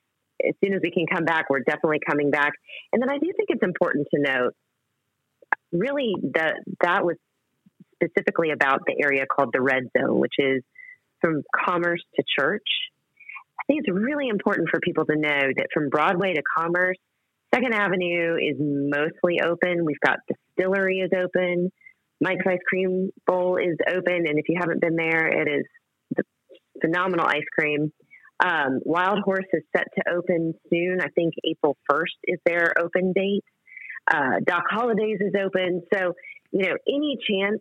as 0.44 0.54
soon 0.62 0.74
as 0.74 0.80
we 0.82 0.90
can 0.90 1.06
come 1.06 1.24
back, 1.24 1.48
we're 1.48 1.60
definitely 1.60 2.00
coming 2.04 2.30
back. 2.30 2.52
And 2.92 3.00
then 3.00 3.08
I 3.08 3.18
do 3.18 3.30
think 3.36 3.48
it's 3.48 3.62
important 3.62 4.08
to 4.12 4.20
note, 4.20 4.52
really, 5.70 6.14
that 6.34 6.56
that 6.82 7.04
was 7.04 7.16
specifically 7.94 8.50
about 8.50 8.80
the 8.86 9.02
area 9.02 9.24
called 9.26 9.50
the 9.52 9.62
red 9.62 9.84
zone, 9.96 10.18
which 10.18 10.34
is 10.38 10.62
from 11.20 11.42
Commerce 11.64 12.02
to 12.16 12.24
Church. 12.38 12.68
I 13.58 13.62
think 13.66 13.82
it's 13.84 13.96
really 13.96 14.28
important 14.28 14.68
for 14.70 14.80
people 14.80 15.06
to 15.06 15.16
know 15.16 15.40
that 15.56 15.68
from 15.72 15.88
Broadway 15.88 16.34
to 16.34 16.42
Commerce, 16.56 16.98
Second 17.54 17.72
Avenue 17.72 18.36
is 18.36 18.56
mostly 18.58 19.40
open. 19.40 19.84
We've 19.84 20.00
got 20.04 20.18
Distillery 20.28 20.98
is 20.98 21.10
open. 21.16 21.70
Mike's 22.20 22.44
Ice 22.46 22.58
Cream 22.68 23.10
Bowl 23.26 23.56
is 23.56 23.76
open, 23.88 24.26
and 24.26 24.38
if 24.38 24.48
you 24.48 24.56
haven't 24.58 24.80
been 24.80 24.96
there, 24.96 25.28
it 25.28 25.48
is 25.48 25.64
phenomenal 26.80 27.26
ice 27.26 27.46
cream. 27.56 27.92
Um, 28.44 28.80
Wild 28.84 29.20
Horse 29.24 29.46
is 29.52 29.62
set 29.76 29.86
to 29.96 30.12
open 30.12 30.54
soon. 30.70 30.98
I 31.00 31.08
think 31.14 31.34
April 31.44 31.76
1st 31.90 32.18
is 32.24 32.38
their 32.44 32.74
open 32.78 33.12
date. 33.12 33.44
Uh, 34.10 34.40
Doc 34.44 34.64
Holliday's 34.68 35.20
is 35.20 35.34
open. 35.40 35.82
So, 35.94 36.14
you 36.50 36.66
know, 36.66 36.76
any 36.88 37.16
chance, 37.28 37.60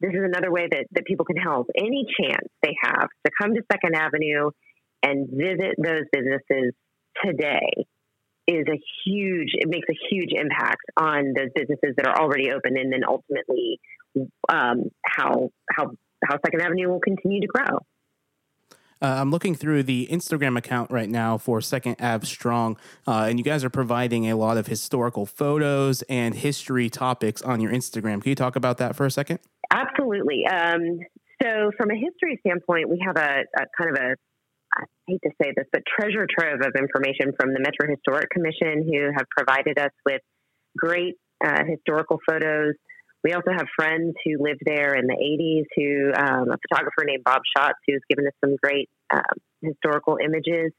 this 0.00 0.12
is 0.12 0.20
another 0.22 0.52
way 0.52 0.68
that, 0.70 0.86
that 0.92 1.04
people 1.04 1.24
can 1.24 1.36
help, 1.36 1.68
any 1.76 2.04
chance 2.20 2.48
they 2.62 2.74
have 2.82 3.08
to 3.24 3.30
come 3.40 3.54
to 3.54 3.62
Second 3.72 3.94
Avenue 3.94 4.50
and 5.02 5.28
visit 5.30 5.76
those 5.78 6.04
businesses 6.12 6.72
today 7.24 7.86
is 8.46 8.64
a 8.68 8.80
huge 9.04 9.50
it 9.54 9.68
makes 9.68 9.88
a 9.90 9.96
huge 10.10 10.30
impact 10.32 10.82
on 10.96 11.34
those 11.36 11.48
businesses 11.54 11.94
that 11.96 12.06
are 12.06 12.20
already 12.20 12.50
open 12.52 12.76
and 12.76 12.92
then 12.92 13.00
ultimately 13.06 13.80
um, 14.48 14.84
how 15.04 15.50
how 15.70 15.90
how 16.24 16.36
second 16.44 16.62
avenue 16.62 16.88
will 16.88 17.00
continue 17.00 17.40
to 17.40 17.46
grow 17.48 17.78
Uh, 19.02 19.16
I'm 19.20 19.30
looking 19.30 19.54
through 19.54 19.82
the 19.82 20.08
Instagram 20.10 20.56
account 20.56 20.90
right 20.90 21.08
now 21.08 21.36
for 21.38 21.60
Second 21.60 21.96
Ave 22.00 22.24
Strong, 22.24 22.78
uh, 23.06 23.26
and 23.28 23.38
you 23.38 23.44
guys 23.44 23.62
are 23.62 23.70
providing 23.70 24.30
a 24.30 24.36
lot 24.36 24.56
of 24.56 24.68
historical 24.68 25.26
photos 25.26 26.00
and 26.08 26.34
history 26.34 26.88
topics 26.88 27.42
on 27.42 27.60
your 27.60 27.72
Instagram. 27.72 28.22
Can 28.22 28.30
you 28.30 28.34
talk 28.34 28.56
about 28.56 28.78
that 28.78 28.96
for 28.96 29.04
a 29.04 29.10
second? 29.10 29.40
Absolutely. 29.72 30.46
Um, 30.46 31.00
so, 31.42 31.70
from 31.76 31.90
a 31.90 31.94
history 31.94 32.38
standpoint, 32.40 32.88
we 32.88 33.02
have 33.04 33.16
a, 33.16 33.44
a 33.56 33.64
kind 33.76 33.96
of 33.96 34.02
a 34.02 34.14
I 34.76 34.84
hate 35.06 35.20
to 35.24 35.30
say 35.40 35.52
this, 35.56 35.66
but 35.72 35.82
treasure 35.86 36.26
trove 36.26 36.60
of 36.60 36.74
information 36.76 37.32
from 37.38 37.54
the 37.54 37.60
Metro 37.60 37.88
Historic 37.88 38.28
Commission, 38.30 38.84
who 38.84 39.10
have 39.16 39.26
provided 39.30 39.78
us 39.78 39.92
with 40.04 40.20
great 40.76 41.14
uh, 41.44 41.62
historical 41.66 42.18
photos. 42.28 42.74
We 43.24 43.32
also 43.32 43.50
have 43.50 43.66
friends 43.74 44.14
who 44.24 44.36
lived 44.38 44.62
there 44.64 44.94
in 44.94 45.06
the 45.06 45.16
80s, 45.16 45.64
who 45.74 46.12
um, 46.14 46.50
a 46.50 46.58
photographer 46.68 47.04
named 47.04 47.24
Bob 47.24 47.42
Schatz, 47.56 47.78
who's 47.86 48.02
given 48.08 48.26
us 48.26 48.32
some 48.44 48.56
great 48.62 48.88
uh, 49.12 49.20
historical 49.62 50.18
images. 50.22 50.72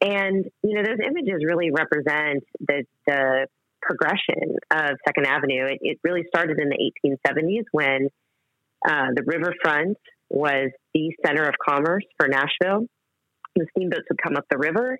And, 0.00 0.44
you 0.62 0.74
know, 0.74 0.82
those 0.82 0.98
images 1.06 1.42
really 1.44 1.70
represent 1.70 2.44
the, 2.60 2.84
the 3.06 3.46
progression 3.80 4.56
of 4.70 4.98
Second 5.06 5.26
Avenue. 5.26 5.64
It, 5.64 5.78
it 5.80 5.98
really 6.02 6.24
started 6.28 6.58
in 6.58 6.68
the 6.68 6.92
1870s 7.06 7.64
when 7.72 8.08
uh, 8.86 9.08
the 9.14 9.22
riverfront 9.24 9.96
was 10.28 10.70
the 10.94 11.12
center 11.24 11.44
of 11.44 11.54
commerce 11.66 12.04
for 12.18 12.28
Nashville. 12.28 12.86
The 13.54 13.66
steamboats 13.76 14.04
would 14.10 14.20
come 14.22 14.36
up 14.36 14.44
the 14.50 14.58
river. 14.58 14.98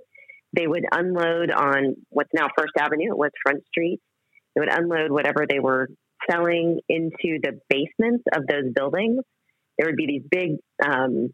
They 0.53 0.67
would 0.67 0.85
unload 0.91 1.51
on 1.51 1.97
what's 2.09 2.31
now 2.33 2.49
First 2.57 2.73
Avenue. 2.79 3.11
It 3.11 3.19
was 3.19 3.31
Front 3.43 3.65
Street. 3.67 4.01
They 4.55 4.61
would 4.61 4.73
unload 4.73 5.11
whatever 5.11 5.47
they 5.49 5.59
were 5.59 5.89
selling 6.31 6.81
into 6.89 7.39
the 7.43 7.61
basements 7.69 8.25
of 8.35 8.47
those 8.47 8.73
buildings. 8.75 9.21
There 9.79 9.89
would 9.89 9.97
be 9.97 10.07
these 10.07 10.23
big 10.31 10.57
um, 10.83 11.29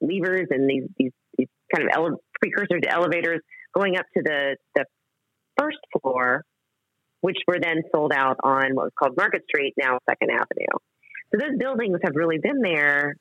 levers 0.00 0.48
and 0.50 0.68
these, 0.68 0.88
these, 0.98 1.12
these 1.38 1.48
kind 1.74 1.88
of 1.88 1.96
ele- 1.96 2.20
precursor 2.40 2.80
to 2.80 2.92
elevators 2.92 3.40
going 3.74 3.96
up 3.96 4.04
to 4.16 4.22
the, 4.22 4.56
the 4.74 4.84
first 5.58 5.78
floor, 6.00 6.44
which 7.22 7.38
were 7.46 7.58
then 7.60 7.82
sold 7.94 8.12
out 8.14 8.36
on 8.42 8.74
what 8.74 8.84
was 8.84 8.92
called 8.98 9.16
Market 9.16 9.42
Street, 9.48 9.74
now 9.78 9.98
Second 10.08 10.30
Avenue. 10.30 10.78
So 11.32 11.38
those 11.38 11.58
buildings 11.58 11.98
have 12.04 12.14
really 12.14 12.38
been 12.38 12.60
there 12.62 13.16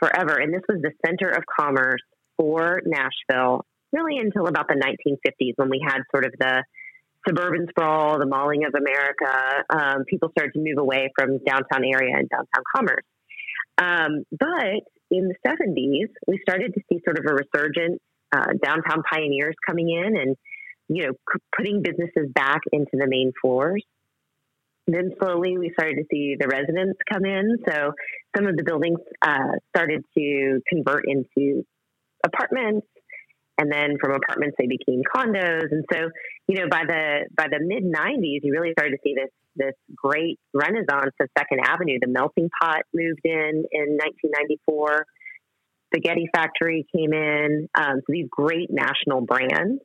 forever. 0.00 0.36
And 0.36 0.52
this 0.52 0.62
was 0.68 0.80
the 0.82 0.92
center 1.04 1.28
of 1.28 1.42
commerce 1.58 2.02
for 2.36 2.80
Nashville, 2.84 3.64
really 3.92 4.18
until 4.18 4.46
about 4.46 4.68
the 4.68 4.74
1950s 4.74 5.54
when 5.56 5.70
we 5.70 5.84
had 5.84 6.02
sort 6.12 6.24
of 6.24 6.32
the 6.38 6.62
suburban 7.26 7.66
sprawl, 7.70 8.18
the 8.18 8.26
malling 8.26 8.64
of 8.64 8.74
America. 8.74 9.64
Um, 9.70 10.04
people 10.08 10.30
started 10.30 10.52
to 10.54 10.60
move 10.60 10.78
away 10.78 11.10
from 11.18 11.38
downtown 11.44 11.84
area 11.84 12.16
and 12.16 12.28
downtown 12.28 12.64
commerce. 12.74 13.04
Um, 13.78 14.24
but 14.30 14.82
in 15.10 15.28
the 15.28 15.34
70s, 15.46 16.08
we 16.26 16.38
started 16.42 16.74
to 16.74 16.80
see 16.88 17.00
sort 17.04 17.18
of 17.18 17.24
a 17.28 17.34
resurgence, 17.34 18.00
uh, 18.32 18.46
downtown 18.62 19.02
pioneers 19.10 19.54
coming 19.66 19.90
in 19.90 20.16
and, 20.16 20.36
you 20.88 21.06
know, 21.06 21.12
putting 21.56 21.82
businesses 21.82 22.30
back 22.34 22.60
into 22.72 22.92
the 22.92 23.06
main 23.06 23.32
floors. 23.40 23.84
Then 24.88 25.12
slowly 25.20 25.58
we 25.58 25.70
started 25.78 25.96
to 25.96 26.04
see 26.10 26.34
the 26.40 26.48
residents 26.48 26.98
come 27.12 27.24
in. 27.26 27.58
So 27.68 27.92
some 28.34 28.46
of 28.46 28.56
the 28.56 28.64
buildings 28.64 28.98
uh, 29.22 29.60
started 29.76 30.02
to 30.16 30.60
convert 30.66 31.04
into 31.06 31.62
apartments. 32.24 32.86
And 33.60 33.70
then 33.70 33.96
from 34.00 34.12
apartments 34.12 34.56
they 34.58 34.66
became 34.66 35.02
condos. 35.14 35.70
And 35.70 35.84
so 35.92 36.08
you 36.48 36.58
know 36.58 36.68
by 36.70 36.84
the 36.86 37.26
by 37.36 37.46
the 37.50 37.60
mid 37.60 37.84
90s 37.84 38.40
you 38.42 38.52
really 38.52 38.72
started 38.72 38.92
to 38.92 38.98
see 39.04 39.14
this 39.14 39.30
this 39.56 39.74
great 39.94 40.38
renaissance 40.54 41.12
of 41.20 41.28
second 41.36 41.60
avenue 41.64 41.98
the 42.00 42.06
melting 42.06 42.48
pot 42.62 42.82
moved 42.94 43.20
in 43.24 43.64
in 43.72 43.98
1994 43.98 45.04
spaghetti 45.92 46.28
factory 46.32 46.86
came 46.94 47.12
in. 47.12 47.68
Um, 47.74 47.96
so 47.96 48.06
these 48.08 48.28
great 48.30 48.68
national 48.70 49.22
brands 49.22 49.82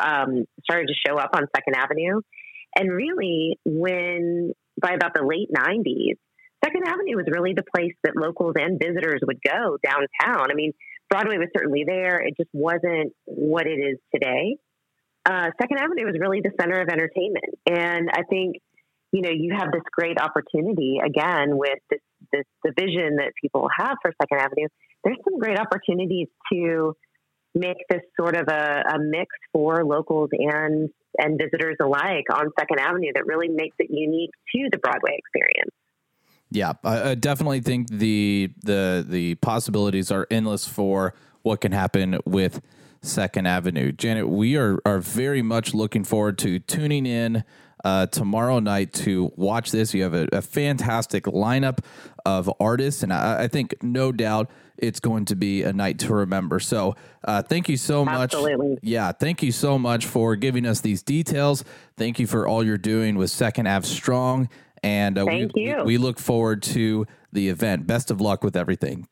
um, 0.00 0.44
started 0.64 0.88
to 0.88 0.94
show 1.06 1.16
up 1.16 1.30
on 1.34 1.46
second 1.54 1.74
avenue 1.76 2.20
and 2.76 2.90
really 2.90 3.58
when 3.64 4.52
by 4.80 4.92
about 4.92 5.12
the 5.14 5.24
late 5.24 5.48
90s 5.54 6.16
second 6.64 6.82
avenue 6.86 7.16
was 7.16 7.26
really 7.30 7.52
the 7.54 7.64
place 7.74 7.94
that 8.04 8.14
locals 8.16 8.54
and 8.56 8.80
visitors 8.80 9.20
would 9.26 9.38
go 9.44 9.76
downtown 9.82 10.50
i 10.50 10.54
mean 10.54 10.72
Broadway 11.12 11.36
was 11.36 11.48
certainly 11.54 11.84
there. 11.86 12.20
It 12.26 12.34
just 12.38 12.48
wasn't 12.54 13.12
what 13.26 13.66
it 13.66 13.76
is 13.76 13.98
today. 14.14 14.56
Uh, 15.26 15.50
Second 15.60 15.78
Avenue 15.78 16.06
was 16.06 16.16
really 16.18 16.40
the 16.40 16.52
center 16.58 16.80
of 16.80 16.88
entertainment, 16.88 17.52
and 17.68 18.08
I 18.10 18.22
think 18.30 18.56
you 19.12 19.20
know 19.20 19.30
you 19.30 19.54
have 19.54 19.70
this 19.70 19.82
great 19.92 20.16
opportunity 20.18 21.00
again 21.04 21.58
with 21.58 21.78
this 21.90 22.00
this 22.32 22.44
the 22.64 22.72
vision 22.74 23.16
that 23.16 23.32
people 23.40 23.68
have 23.78 23.98
for 24.00 24.10
Second 24.22 24.38
Avenue. 24.40 24.68
There's 25.04 25.18
some 25.22 25.38
great 25.38 25.58
opportunities 25.58 26.28
to 26.50 26.94
make 27.54 27.76
this 27.90 28.00
sort 28.18 28.34
of 28.34 28.48
a, 28.48 28.82
a 28.94 28.98
mix 28.98 29.28
for 29.52 29.84
locals 29.84 30.30
and 30.32 30.88
and 31.18 31.38
visitors 31.38 31.76
alike 31.80 32.26
on 32.32 32.50
Second 32.58 32.80
Avenue 32.80 33.12
that 33.14 33.26
really 33.26 33.48
makes 33.48 33.76
it 33.78 33.88
unique 33.90 34.30
to 34.54 34.68
the 34.70 34.78
Broadway 34.78 35.18
experience. 35.18 35.70
Yeah, 36.50 36.74
I, 36.84 37.10
I 37.10 37.14
definitely 37.14 37.60
think 37.60 37.88
the 37.88 38.52
the 38.62 39.04
the 39.08 39.36
possibilities 39.36 40.10
are 40.10 40.26
endless 40.30 40.66
for 40.66 41.14
what 41.42 41.60
can 41.60 41.72
happen 41.72 42.18
with 42.26 42.60
Second 43.00 43.46
Avenue. 43.46 43.92
Janet, 43.92 44.28
we 44.28 44.56
are 44.56 44.78
are 44.84 45.00
very 45.00 45.42
much 45.42 45.74
looking 45.74 46.04
forward 46.04 46.38
to 46.38 46.58
tuning 46.58 47.06
in 47.06 47.44
uh, 47.84 48.06
tomorrow 48.06 48.58
night 48.58 48.92
to 48.92 49.32
watch 49.36 49.70
this. 49.70 49.94
You 49.94 50.02
have 50.04 50.14
a, 50.14 50.28
a 50.32 50.42
fantastic 50.42 51.24
lineup 51.24 51.78
of 52.24 52.50
artists, 52.60 53.02
and 53.02 53.12
I, 53.12 53.44
I, 53.44 53.48
think 53.48 53.74
no 53.82 54.12
doubt 54.12 54.50
it's 54.76 55.00
going 55.00 55.24
to 55.26 55.36
be 55.36 55.62
a 55.62 55.72
night 55.72 55.98
to 56.00 56.14
remember. 56.14 56.60
So, 56.60 56.94
uh, 57.24 57.42
thank 57.42 57.68
you 57.68 57.76
so 57.76 58.04
much. 58.04 58.34
Yeah, 58.82 59.10
thank 59.10 59.42
you 59.42 59.50
so 59.50 59.78
much 59.78 60.06
for 60.06 60.36
giving 60.36 60.64
us 60.64 60.80
these 60.80 61.02
details. 61.02 61.64
Thank 61.96 62.20
you 62.20 62.26
for 62.28 62.46
all 62.46 62.64
you're 62.64 62.78
doing 62.78 63.16
with 63.16 63.30
Second 63.30 63.66
Ave 63.66 63.86
Strong 63.86 64.48
and 64.82 65.18
uh, 65.18 65.24
Thank 65.24 65.54
we, 65.54 65.68
you. 65.68 65.82
we 65.84 65.98
look 65.98 66.18
forward 66.18 66.62
to 66.62 67.06
the 67.32 67.48
event. 67.48 67.86
Best 67.86 68.10
of 68.10 68.20
luck 68.20 68.42
with 68.42 68.56
everything. 68.56 69.06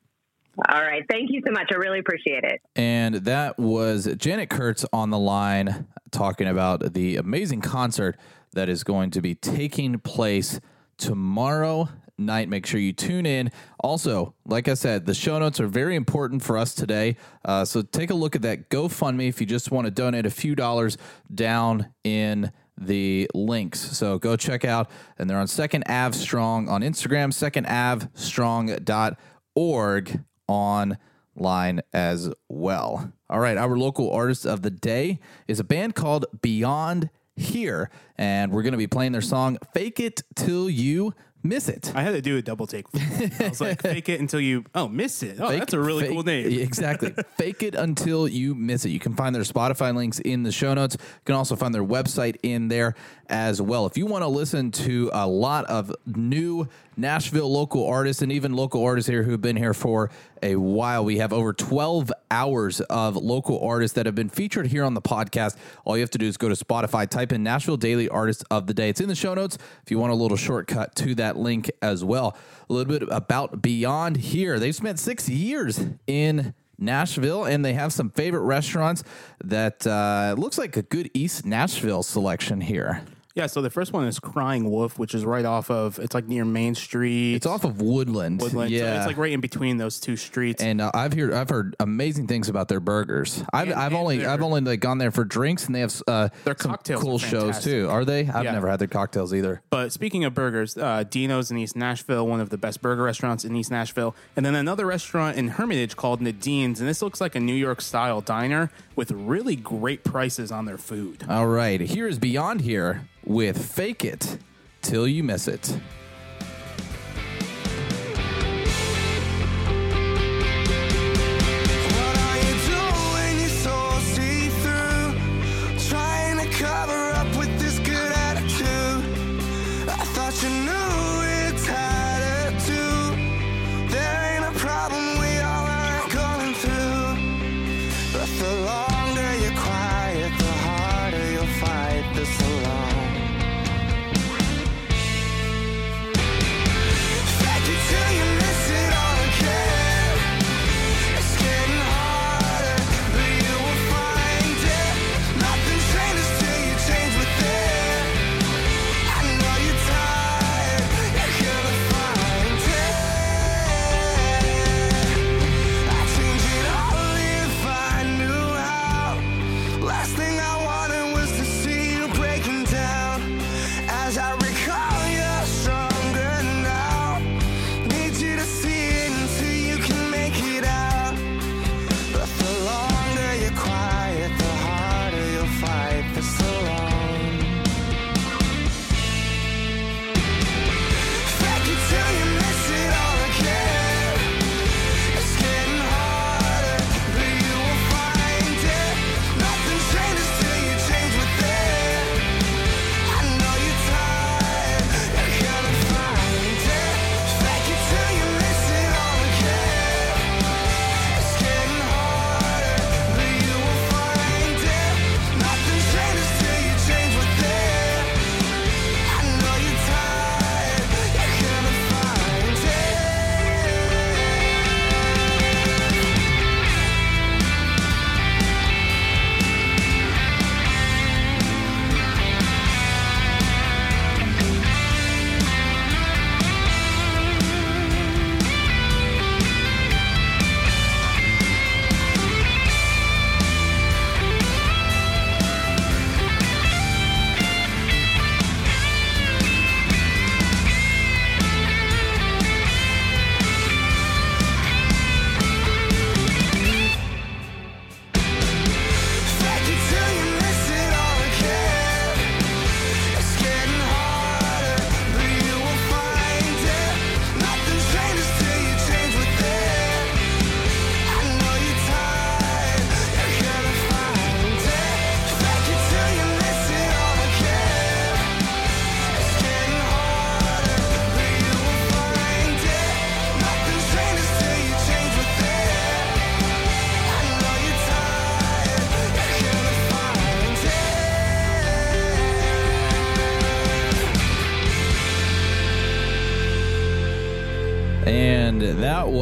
All 0.68 0.80
right. 0.80 1.04
Thank 1.08 1.30
you 1.30 1.40
so 1.46 1.52
much. 1.52 1.68
I 1.72 1.76
really 1.76 2.00
appreciate 2.00 2.44
it. 2.44 2.60
And 2.76 3.14
that 3.16 3.58
was 3.58 4.08
Janet 4.16 4.50
Kurtz 4.50 4.84
on 4.92 5.10
the 5.10 5.18
line 5.18 5.86
talking 6.10 6.48
about 6.48 6.92
the 6.92 7.16
amazing 7.16 7.60
concert 7.60 8.18
that 8.52 8.68
is 8.68 8.84
going 8.84 9.10
to 9.12 9.20
be 9.20 9.34
taking 9.34 9.98
place 9.98 10.60
tomorrow 10.98 11.88
night. 12.20 12.48
Make 12.48 12.66
sure 12.66 12.78
you 12.78 12.92
tune 12.92 13.26
in. 13.26 13.50
Also, 13.80 14.34
like 14.44 14.68
I 14.68 14.74
said, 14.74 15.06
the 15.06 15.14
show 15.14 15.38
notes 15.38 15.58
are 15.60 15.66
very 15.66 15.96
important 15.96 16.42
for 16.42 16.58
us 16.58 16.74
today. 16.74 17.16
Uh, 17.44 17.64
so 17.64 17.82
take 17.82 18.10
a 18.10 18.14
look 18.14 18.36
at 18.36 18.42
that 18.42 18.70
GoFundMe 18.70 19.28
if 19.28 19.40
you 19.40 19.46
just 19.46 19.70
want 19.70 19.86
to 19.86 19.90
donate 19.90 20.26
a 20.26 20.30
few 20.30 20.54
dollars 20.54 20.98
down 21.34 21.88
in 22.04 22.52
the 22.76 23.28
links. 23.34 23.80
So 23.80 24.18
go 24.18 24.36
check 24.36 24.64
out, 24.64 24.90
and 25.18 25.28
they're 25.28 25.38
on 25.38 25.48
Second 25.48 25.84
Ave 25.86 26.16
Strong 26.16 26.68
on 26.68 26.82
Instagram, 26.82 27.32
secondavstrong.org 27.32 30.24
online 30.48 31.80
as 31.92 32.32
well. 32.48 33.12
All 33.28 33.38
right, 33.38 33.56
our 33.56 33.76
local 33.76 34.10
artist 34.10 34.46
of 34.46 34.62
the 34.62 34.70
day 34.70 35.20
is 35.46 35.60
a 35.60 35.64
band 35.64 35.94
called 35.94 36.26
Beyond 36.42 37.10
Here, 37.36 37.90
and 38.18 38.52
we're 38.52 38.62
going 38.62 38.72
to 38.72 38.78
be 38.78 38.86
playing 38.86 39.12
their 39.12 39.22
song 39.22 39.56
Fake 39.72 39.98
It 39.98 40.22
Till 40.34 40.68
You 40.68 41.14
miss 41.42 41.70
it. 41.70 41.90
I 41.94 42.02
had 42.02 42.10
to 42.12 42.20
do 42.20 42.36
a 42.36 42.42
double 42.42 42.66
take. 42.66 42.84
I 42.94 43.48
was 43.48 43.62
like, 43.62 43.80
fake 43.80 44.10
it 44.10 44.20
until 44.20 44.40
you 44.40 44.64
oh 44.74 44.88
miss 44.88 45.22
it. 45.22 45.38
Oh, 45.40 45.48
Fake- 45.48 45.60
that's 45.60 45.72
a 45.72 45.80
really 45.80 46.02
fake- 46.02 46.12
cool 46.12 46.22
name. 46.22 46.46
Exactly. 46.60 47.14
Fake 47.38 47.62
it 47.62 47.74
until 47.74 48.28
you 48.28 48.54
miss 48.54 48.84
it. 48.84 48.90
You 48.90 48.98
can 49.00 49.14
find 49.14 49.34
their 49.34 49.42
Spotify 49.42 49.94
links 49.94 50.18
in 50.18 50.42
the 50.42 50.52
show 50.52 50.74
notes. 50.74 50.96
You 51.00 51.24
can 51.24 51.34
also 51.34 51.56
find 51.56 51.74
their 51.74 51.84
website 51.84 52.36
in 52.42 52.68
there 52.68 52.94
as 53.28 53.62
well. 53.62 53.86
If 53.86 53.96
you 53.96 54.04
want 54.04 54.22
to 54.22 54.28
listen 54.28 54.70
to 54.72 55.08
a 55.14 55.26
lot 55.26 55.64
of 55.66 55.94
new 56.04 56.68
Nashville 57.00 57.50
local 57.50 57.86
artists 57.86 58.22
and 58.22 58.30
even 58.30 58.52
local 58.52 58.84
artists 58.84 59.08
here 59.08 59.22
who've 59.22 59.40
been 59.40 59.56
here 59.56 59.74
for 59.74 60.10
a 60.42 60.56
while, 60.56 61.04
we 61.04 61.18
have 61.18 61.32
over 61.32 61.52
12 61.52 62.12
hours 62.30 62.80
of 62.82 63.16
local 63.16 63.60
artists 63.60 63.94
that 63.94 64.06
have 64.06 64.14
been 64.14 64.28
featured 64.28 64.66
here 64.66 64.84
on 64.84 64.94
the 64.94 65.02
podcast. 65.02 65.56
All 65.84 65.96
you 65.96 66.02
have 66.02 66.10
to 66.10 66.18
do 66.18 66.26
is 66.26 66.36
go 66.36 66.48
to 66.48 66.54
Spotify, 66.54 67.08
type 67.08 67.32
in 67.32 67.42
Nashville 67.42 67.76
Daily 67.76 68.08
Artist 68.08 68.44
of 68.50 68.66
the 68.66 68.74
Day. 68.74 68.88
It's 68.88 69.00
in 69.00 69.08
the 69.08 69.14
show 69.14 69.34
notes 69.34 69.58
if 69.82 69.90
you 69.90 69.98
want 69.98 70.12
a 70.12 70.16
little 70.16 70.36
shortcut 70.36 70.94
to 70.96 71.14
that 71.16 71.36
link 71.36 71.70
as 71.82 72.04
well. 72.04 72.36
A 72.68 72.72
little 72.72 72.90
bit 72.90 73.08
about 73.10 73.62
Beyond 73.62 74.18
Here. 74.18 74.58
They've 74.58 74.74
spent 74.74 74.98
six 74.98 75.28
years 75.28 75.80
in 76.06 76.54
Nashville, 76.78 77.44
and 77.44 77.64
they 77.64 77.74
have 77.74 77.92
some 77.92 78.10
favorite 78.10 78.42
restaurants 78.42 79.04
that 79.44 79.86
uh, 79.86 80.34
looks 80.38 80.58
like 80.58 80.76
a 80.76 80.82
good 80.82 81.10
East 81.14 81.44
Nashville 81.44 82.02
selection 82.02 82.60
here. 82.60 83.02
Yeah, 83.36 83.46
so 83.46 83.62
the 83.62 83.70
first 83.70 83.92
one 83.92 84.06
is 84.08 84.18
Crying 84.18 84.68
Wolf, 84.68 84.98
which 84.98 85.14
is 85.14 85.24
right 85.24 85.44
off 85.44 85.70
of 85.70 86.00
it's 86.00 86.14
like 86.14 86.26
near 86.26 86.44
Main 86.44 86.74
Street. 86.74 87.34
It's 87.36 87.46
off 87.46 87.62
of 87.64 87.80
Woodland. 87.80 88.40
Woodland. 88.40 88.70
So 88.70 88.76
Yeah. 88.76 88.96
it's 88.98 89.06
like 89.06 89.16
right 89.16 89.30
in 89.32 89.40
between 89.40 89.76
those 89.76 90.00
two 90.00 90.16
streets. 90.16 90.60
and 90.62 90.80
uh, 90.80 90.90
I've 90.94 91.12
heard 91.12 91.32
I've 91.32 91.48
heard 91.48 91.76
amazing 91.78 92.26
things 92.26 92.48
about 92.48 92.66
their 92.68 92.80
burgers. 92.80 93.44
I've 93.52 93.68
And- 93.68 93.74
I've 93.78 93.92
and 93.92 94.00
only 94.00 94.26
I've 94.26 94.42
only 94.42 94.60
like 94.62 94.80
gone 94.80 94.98
there 94.98 95.12
for 95.12 95.24
drinks, 95.24 95.66
and 95.66 95.74
they 95.76 95.80
have 95.80 96.02
uh, 96.08 96.28
Their 96.44 96.56
cocktails 96.56 97.02
cool 97.04 97.18
shows 97.18 97.62
too. 97.62 97.88
Are 97.88 98.04
they? 98.04 98.26
I've 98.28 98.44
Yeah. 98.44 98.52
never 98.52 98.68
had 98.68 98.80
their 98.80 98.88
cocktails 98.88 99.32
either. 99.32 99.62
But 99.70 99.92
speaking 99.92 100.24
of 100.24 100.34
burgers, 100.34 100.76
uh, 100.76 101.04
Dino's 101.08 101.52
in 101.52 101.58
East 101.58 101.76
Nashville, 101.76 102.26
one 102.26 102.40
of 102.40 102.50
the 102.50 102.58
best 102.58 102.82
burger 102.82 103.04
restaurants 103.04 103.44
in 103.44 103.54
East 103.54 103.70
Nashville, 103.70 104.14
and 104.36 104.44
then 104.44 104.56
another 104.56 104.86
restaurant 104.86 105.36
in 105.36 105.48
Hermitage 105.48 105.96
called 105.96 106.20
Nadine's, 106.20 106.80
and 106.80 106.88
this 106.88 107.00
looks 107.00 107.20
like 107.20 107.36
a 107.36 107.40
New 107.40 107.54
York 107.54 107.80
style 107.80 108.20
diner 108.20 108.70
with 108.96 109.12
really 109.12 109.54
great 109.54 110.02
prices 110.02 110.50
on 110.50 110.64
their 110.64 110.78
food. 110.78 111.24
All 111.28 111.46
right, 111.46 111.80
here 111.80 112.08
is 112.08 112.18
Beyond 112.18 112.62
Here 112.62 113.02
with 113.30 113.56
"Fake 113.56 114.04
It 114.04 114.38
Till 114.82 115.06
You 115.06 115.22
Miss 115.22 115.46
It." 115.46 115.72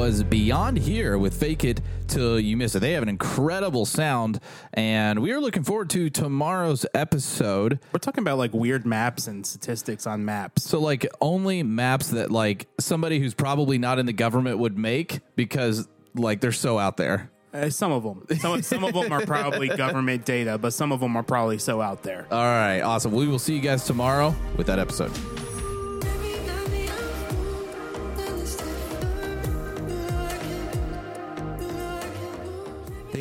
Was 0.08 0.22
Beyond 0.22 0.78
Here 0.78 1.18
with 1.18 1.38
Fake 1.38 1.64
It 1.64 1.82
Till 2.06 2.40
You 2.40 2.56
Miss 2.56 2.74
It. 2.74 2.80
They 2.80 2.92
have 2.92 3.02
an 3.02 3.10
incredible 3.10 3.84
sound, 3.84 4.40
and 4.72 5.18
we 5.18 5.32
are 5.32 5.38
looking 5.38 5.64
forward 5.64 5.90
to 5.90 6.08
tomorrow's 6.08 6.86
episode. 6.94 7.78
We're 7.92 7.98
talking 7.98 8.24
about 8.24 8.38
like 8.38 8.54
weird 8.54 8.86
maps 8.86 9.26
and 9.26 9.44
statistics 9.44 10.06
on 10.06 10.24
maps. 10.24 10.64
So, 10.64 10.80
like, 10.80 11.06
only 11.20 11.62
maps 11.62 12.08
that, 12.08 12.30
like, 12.30 12.68
somebody 12.80 13.18
who's 13.18 13.34
probably 13.34 13.76
not 13.76 13.98
in 13.98 14.06
the 14.06 14.14
government 14.14 14.56
would 14.56 14.78
make 14.78 15.20
because, 15.36 15.86
like, 16.14 16.40
they're 16.40 16.52
so 16.52 16.78
out 16.78 16.96
there. 16.96 17.30
Uh, 17.52 17.68
some 17.68 17.92
of 17.92 18.02
them, 18.02 18.24
some, 18.38 18.62
some 18.62 18.84
of 18.84 18.94
them 18.94 19.12
are 19.12 19.26
probably 19.26 19.68
government 19.76 20.24
data, 20.24 20.56
but 20.56 20.72
some 20.72 20.90
of 20.90 21.00
them 21.00 21.16
are 21.18 21.22
probably 21.22 21.58
so 21.58 21.82
out 21.82 22.02
there. 22.02 22.26
All 22.30 22.38
right, 22.38 22.80
awesome. 22.80 23.12
We 23.12 23.28
will 23.28 23.38
see 23.38 23.54
you 23.54 23.60
guys 23.60 23.84
tomorrow 23.84 24.34
with 24.56 24.68
that 24.68 24.78
episode. 24.78 25.12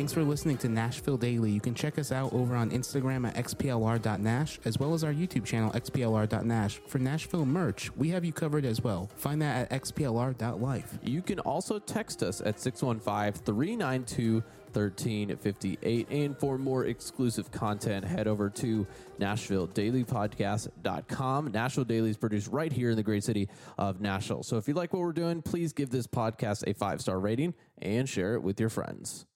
Thanks 0.08 0.14
for 0.14 0.24
listening 0.24 0.56
to 0.58 0.68
Nashville 0.70 1.18
Daily. 1.18 1.50
You 1.50 1.60
can 1.60 1.74
check 1.74 1.98
us 1.98 2.12
out 2.12 2.32
over 2.32 2.56
on 2.56 2.70
Instagram 2.70 3.28
at 3.28 3.34
xplr.nash, 3.44 4.58
as 4.64 4.78
well 4.78 4.94
as 4.94 5.04
our 5.04 5.12
YouTube 5.12 5.44
channel, 5.44 5.70
xplr.nash. 5.72 6.80
For 6.86 6.98
Nashville 6.98 7.44
merch, 7.44 7.94
we 7.94 8.08
have 8.08 8.24
you 8.24 8.32
covered 8.32 8.64
as 8.64 8.80
well. 8.80 9.10
Find 9.16 9.42
that 9.42 9.70
at 9.70 9.82
xplr.life. 9.82 10.98
You 11.02 11.20
can 11.20 11.40
also 11.40 11.78
text 11.78 12.22
us 12.22 12.40
at 12.40 12.58
615 12.58 13.44
392 13.44 14.42
1358. 14.72 16.10
And 16.10 16.38
for 16.38 16.56
more 16.56 16.86
exclusive 16.86 17.50
content, 17.50 18.06
head 18.06 18.26
over 18.26 18.48
to 18.48 18.86
NashvilleDailyPodcast.com. 19.20 21.52
Nashville 21.52 21.84
Daily 21.84 22.08
is 22.08 22.16
produced 22.16 22.50
right 22.50 22.72
here 22.72 22.88
in 22.88 22.96
the 22.96 23.02
great 23.02 23.24
city 23.24 23.46
of 23.76 24.00
Nashville. 24.00 24.42
So 24.42 24.56
if 24.56 24.68
you 24.68 24.72
like 24.72 24.94
what 24.94 25.02
we're 25.02 25.12
doing, 25.12 25.42
please 25.42 25.74
give 25.74 25.90
this 25.90 26.06
podcast 26.06 26.66
a 26.66 26.72
five 26.72 27.02
star 27.02 27.20
rating 27.20 27.52
and 27.82 28.08
share 28.08 28.36
it 28.36 28.42
with 28.42 28.58
your 28.58 28.70
friends. 28.70 29.26